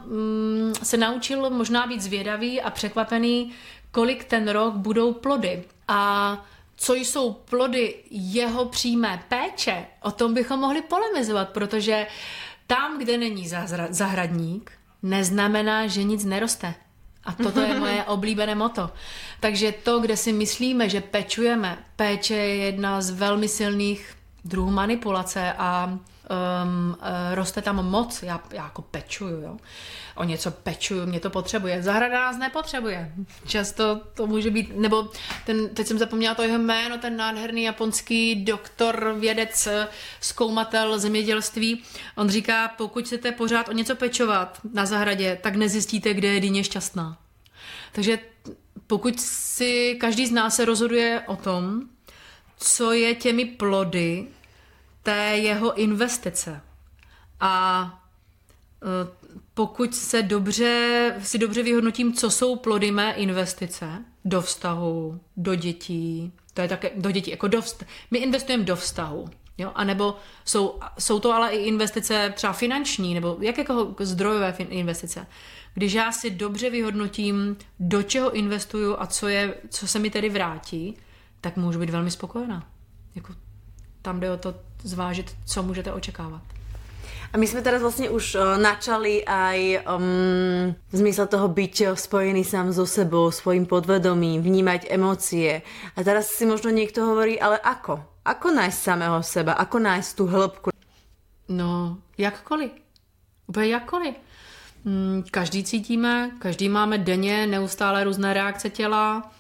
[0.06, 3.52] mm, se naučil možná být zvědavý a překvapený,
[3.92, 5.64] kolik ten rok budou plody.
[5.88, 6.46] A
[6.76, 13.18] co jsou plody jeho přímé péče, o tom bychom mohli polemizovat, protože uh, tam, kde
[13.18, 13.50] není
[13.90, 14.72] zahradník,
[15.04, 16.76] neznamená, že nic neroste.
[17.24, 18.90] A toto je moje oblíbené moto.
[19.40, 24.16] Takže to, kde si myslíme, že pečujeme, péče je jedna z velmi silných
[24.46, 26.00] druhů manipulace a
[26.30, 26.98] um,
[27.34, 29.58] roste tam moc, já, já jako pečuju, jo.
[30.16, 31.84] O něco pečuju, mě to potřebuje.
[31.84, 33.12] Zahrada nás nepotřebuje.
[33.48, 35.10] Často to může být, nebo
[35.46, 39.68] ten, teď jsem zapomněla to jeho jméno, ten nádherný japonský doktor, vědec,
[40.22, 41.84] zkoumatel zemědělství.
[42.16, 46.64] On říká, pokud chcete pořád o něco pečovat na zahradě, tak nezjistíte, kde je dyně
[46.64, 47.18] šťastná.
[47.92, 48.20] Takže
[48.88, 51.82] pokud si každý z nás se rozhoduje o tom,
[52.58, 54.28] co je těmi plody
[55.08, 56.62] té jeho investice.
[57.40, 57.84] A
[58.84, 58.88] e,
[59.54, 66.32] pokud se dobře, si dobře vyhodnotím, co jsou plody mé investice do vztahu, do dětí,
[66.54, 70.18] to je také do dětí, jako do vzt- my investujeme do vztahu, jo, a nebo
[70.46, 75.28] jsou, jsou to ale i investice třeba finanční, nebo jakékoliv zdrojové investice.
[75.74, 80.30] Když já si dobře vyhodnotím, do čeho investuju a co, je, co se mi tedy
[80.30, 80.98] vrátí,
[81.42, 82.68] tak můžu být velmi spokojená.
[83.16, 83.34] Jako
[84.02, 84.56] tam jde o to
[84.88, 86.42] zvážit, co můžete očekávat.
[87.34, 92.44] A my jsme teraz vlastně už uh, načali aj um, v zmysle toho byť spojený
[92.44, 95.62] sám so sebou, svojím podvedomím, vnímať emócie.
[95.96, 98.00] A teraz si možno niekto hovorí, ale ako?
[98.24, 99.60] Ako nájsť samého seba?
[99.60, 100.70] Ako nájsť tu hĺbku?
[101.50, 102.72] No, jakkoliv.
[103.48, 104.14] Úplně jakkoliv.
[104.86, 109.32] Mm, každý cítíme, každý máme denně neustále různé reakce těla,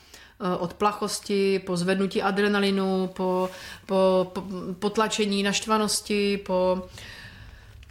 [0.60, 3.50] od plachosti, po zvednutí adrenalinu, po,
[3.86, 4.44] po, po
[4.80, 6.88] potlačení naštvanosti, po,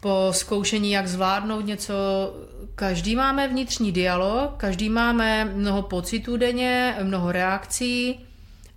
[0.00, 1.94] po zkoušení, jak zvládnout něco.
[2.74, 8.26] Každý máme vnitřní dialog, každý máme mnoho pocitů denně, mnoho reakcí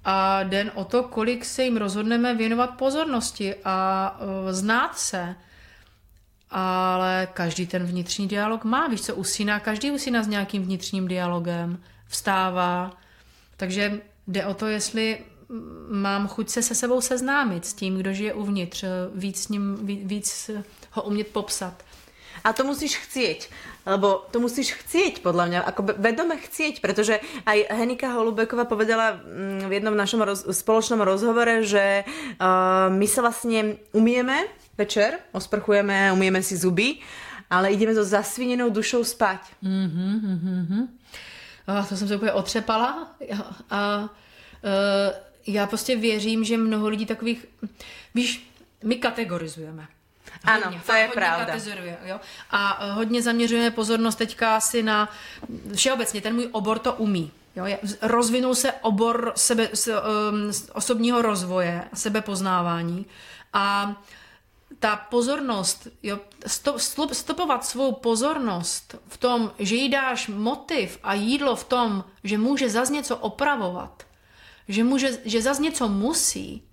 [0.06, 5.36] a den o to, kolik se jim rozhodneme věnovat pozornosti a uh, znát se
[6.52, 11.80] ale každý ten vnitřní dialog má, víš co, usíná, každý usíná s nějakým vnitřním dialogem,
[12.08, 12.92] vstává,
[13.60, 15.18] takže jde o to, jestli
[15.90, 18.86] mám chuť se se sebou seznámit s tím, kdo žije uvnitř,
[19.16, 20.50] víc, s ním, víc
[20.92, 21.84] ho umět popsat.
[22.44, 23.52] A to musíš chcieť,
[23.84, 29.68] lebo to musíš chcieť, podľa mňa, ako vedome chcieť, pretože aj Henika Holubeková povedala mm,
[29.68, 34.48] v jednom našom roz, spoločnom rozhovore, že uh, my sa vlastne umieme
[34.80, 37.04] večer, osprchujeme, umieme si zuby,
[37.52, 39.42] ale ideme so zasvinenou dušou spať.
[39.60, 40.84] Mm-hmm, mm-hmm.
[41.78, 43.08] A to jsem se úplně otřepala
[43.70, 44.08] a uh,
[45.48, 47.46] já prostě věřím, že mnoho lidí takových,
[48.16, 48.52] víš,
[48.84, 49.88] my kategorizujeme.
[50.46, 51.54] Hodně, ano, to je pravda.
[52.06, 52.20] Jo?
[52.52, 55.10] A uh, hodně zaměřujeme pozornost teďka asi na
[55.76, 57.32] všeobecně, ten můj obor to umí.
[57.56, 57.78] Jo?
[58.02, 63.06] Rozvinul se obor sebe, s, um, osobního rozvoje, sebepoznávání
[63.54, 63.96] a
[64.80, 71.14] ta pozornost, jo, stop, stop, stopovat svou pozornost v tom, že jí dáš motiv a
[71.14, 74.04] jídlo v tom, že může zas něco opravovat,
[74.68, 76.64] že, může, že zas něco musí,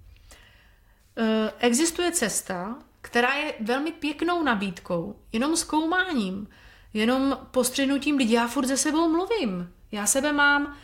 [1.16, 6.48] e, existuje cesta, která je velmi pěknou nabídkou, jenom zkoumáním,
[6.94, 9.72] jenom postřenutím, lidi, já furt ze sebou mluvím.
[9.92, 10.76] Já sebe mám,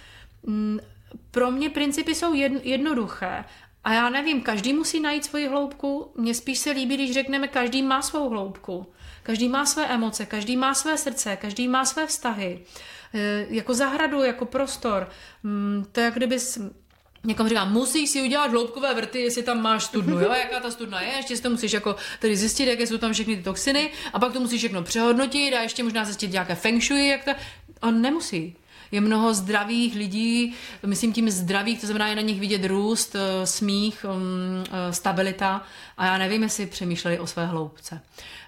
[0.42, 0.80] mm,
[1.30, 3.44] pro mě principy jsou jednoduché
[3.84, 6.12] a já nevím, každý musí najít svoji hloubku.
[6.16, 8.86] Mně spíš se líbí, když řekneme, každý má svou hloubku.
[9.22, 12.64] Každý má své emoce, každý má své srdce, každý má své vztahy.
[13.14, 15.08] E, jako zahradu, jako prostor.
[15.42, 16.38] Mm, to je jak kdyby
[17.24, 21.00] Někomu říká, musíš si udělat hloubkové vrty, jestli tam máš studnu, jo, jaká ta studna
[21.00, 24.18] je, ještě si to musíš jako tady zjistit, jaké jsou tam všechny ty toxiny a
[24.18, 27.30] pak to musíš všechno přehodnotit a ještě možná zjistit nějaké feng shui, jak to,
[27.80, 28.56] on nemusí
[28.92, 30.54] je mnoho zdravých lidí,
[30.86, 35.62] myslím tím zdravých, to znamená je na nich vidět růst, eh, smích, mm, eh, stabilita
[35.96, 38.00] a já nevím, jestli přemýšleli o své hloubce.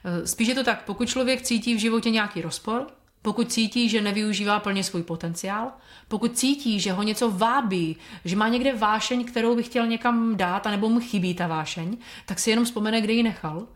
[0.04, 2.86] Eh, spíš je to tak, pokud člověk cítí v životě nějaký rozpor,
[3.22, 5.72] pokud cítí, že nevyužívá plně svůj potenciál,
[6.08, 10.66] pokud cítí, že ho něco vábí, že má někde vášeň, kterou by chtěl někam dát,
[10.66, 13.66] anebo mu chybí ta vášeň, tak si jenom vzpomene, kde ji nechal.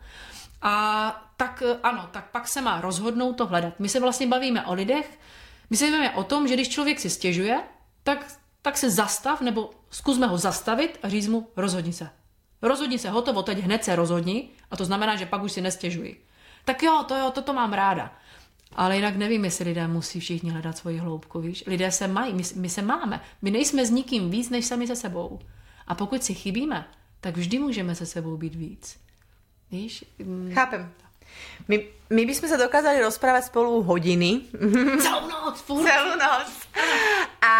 [0.61, 3.79] A tak ano, tak pak se má rozhodnout to hledat.
[3.79, 5.19] My se vlastně bavíme o lidech,
[5.69, 7.63] my se bavíme o tom, že když člověk si stěžuje,
[8.03, 12.09] tak, tak se zastav, nebo zkusme ho zastavit a říct mu, rozhodni se.
[12.61, 16.25] Rozhodni se, hotovo, teď hned se rozhodni a to znamená, že pak už si nestěžuji.
[16.65, 18.13] Tak jo, to jo, toto mám ráda.
[18.71, 21.63] Ale jinak nevím, jestli lidé musí všichni hledat svoji hloubku, víš?
[21.67, 23.21] Lidé se mají, my, my se máme.
[23.41, 25.39] My nejsme s nikým víc, než sami se sebou.
[25.87, 26.87] A pokud si chybíme,
[27.21, 28.99] tak vždy můžeme se sebou být víc.
[29.71, 30.05] Víš?
[30.53, 30.91] Chápem.
[31.69, 34.49] My, my by sme sa dokázali rozprávať spolu hodiny.
[35.05, 35.85] Celú noc, furt.
[35.85, 36.49] Celú noc.
[37.45, 37.55] A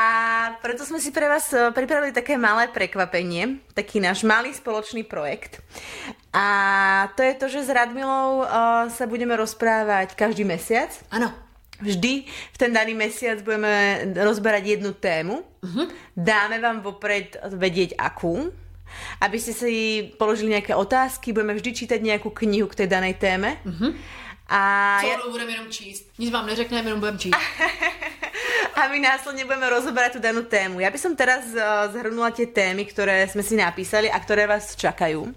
[0.66, 5.62] preto sme si pre vás eh, pripravili také malé prekvapenie, taký náš malý spoločný projekt.
[6.34, 6.46] A
[7.18, 10.94] to je to, že s Radmilou uh, sa budeme rozprávať každý mesiac.
[11.10, 11.34] Áno.
[11.82, 15.42] Vždy v ten daný mesiac budeme rozberať jednu tému.
[15.42, 15.88] Uh-huh.
[16.14, 18.52] Dáme vám vopred vedieť akú
[19.22, 19.72] aby ste si
[20.16, 23.60] položili nejaké otázky, budeme vždy čítať nejakú knihu k tej danej téme.
[23.66, 23.92] Mm-hmm.
[24.50, 24.62] A
[25.06, 25.34] Celou ja...
[25.34, 26.10] budeme jenom číst.
[26.18, 27.38] Nic vám neřekneme, jenom budeme číst.
[28.80, 30.82] a my následne budeme rozoberať tú danú tému.
[30.82, 34.74] Ja by som teraz uh, zhrnula tie témy, ktoré sme si napísali a ktoré vás
[34.74, 35.30] čakajú.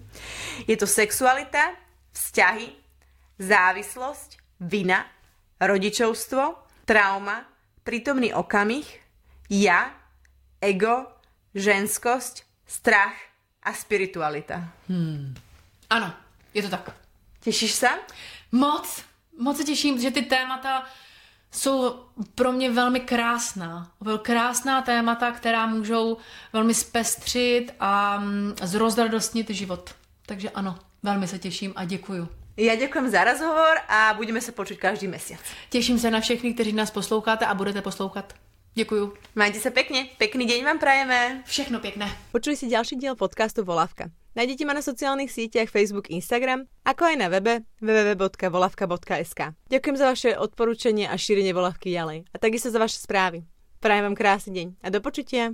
[0.65, 1.77] Je to sexualita,
[2.17, 2.73] vzťahy,
[3.37, 5.05] závislosť, vina,
[5.61, 6.57] rodičovstvo,
[6.89, 7.45] trauma,
[7.85, 8.87] prítomný okamih,
[9.53, 9.93] ja,
[10.63, 11.05] ego,
[11.53, 13.32] ženskosť, strach
[13.63, 14.69] a spiritualita.
[14.89, 15.35] Hmm.
[15.91, 16.13] Ano,
[16.55, 16.97] je to tak.
[17.41, 17.89] Těšíš se?
[18.53, 19.03] Moc,
[19.39, 20.85] moc se těším, že ty témata
[21.51, 22.05] jsou
[22.35, 23.91] pro mě velmi krásná.
[24.23, 26.17] Krásná témata, která můžou
[26.53, 29.95] velmi zpestřit a mm, zrozradostnit život.
[30.27, 32.29] Takže ano, velmi se těším a děkuju.
[32.57, 35.39] Já děkuji za rozhovor a budeme se počít každý měsíc.
[35.71, 38.35] Těším se na všechny, kteří nás posloucháte a budete poslouchat.
[38.75, 39.15] Děkuju.
[39.35, 40.09] Majte se pěkně.
[40.19, 41.43] Pěkný den vám prajeme.
[41.47, 42.17] Všechno pěkné.
[42.33, 44.11] Počuli si další díl podcastu Volavka.
[44.33, 49.41] Nájdete ma na sociálnych sieťach Facebook, Instagram, ako aj na webe www.volavka.sk.
[49.69, 52.25] Ďakujem za vaše odporúčanie a šírenie volavky ďalej.
[52.33, 53.45] A takisto za vaše správy.
[53.85, 55.53] Prajem vám krásny deň a do počutia.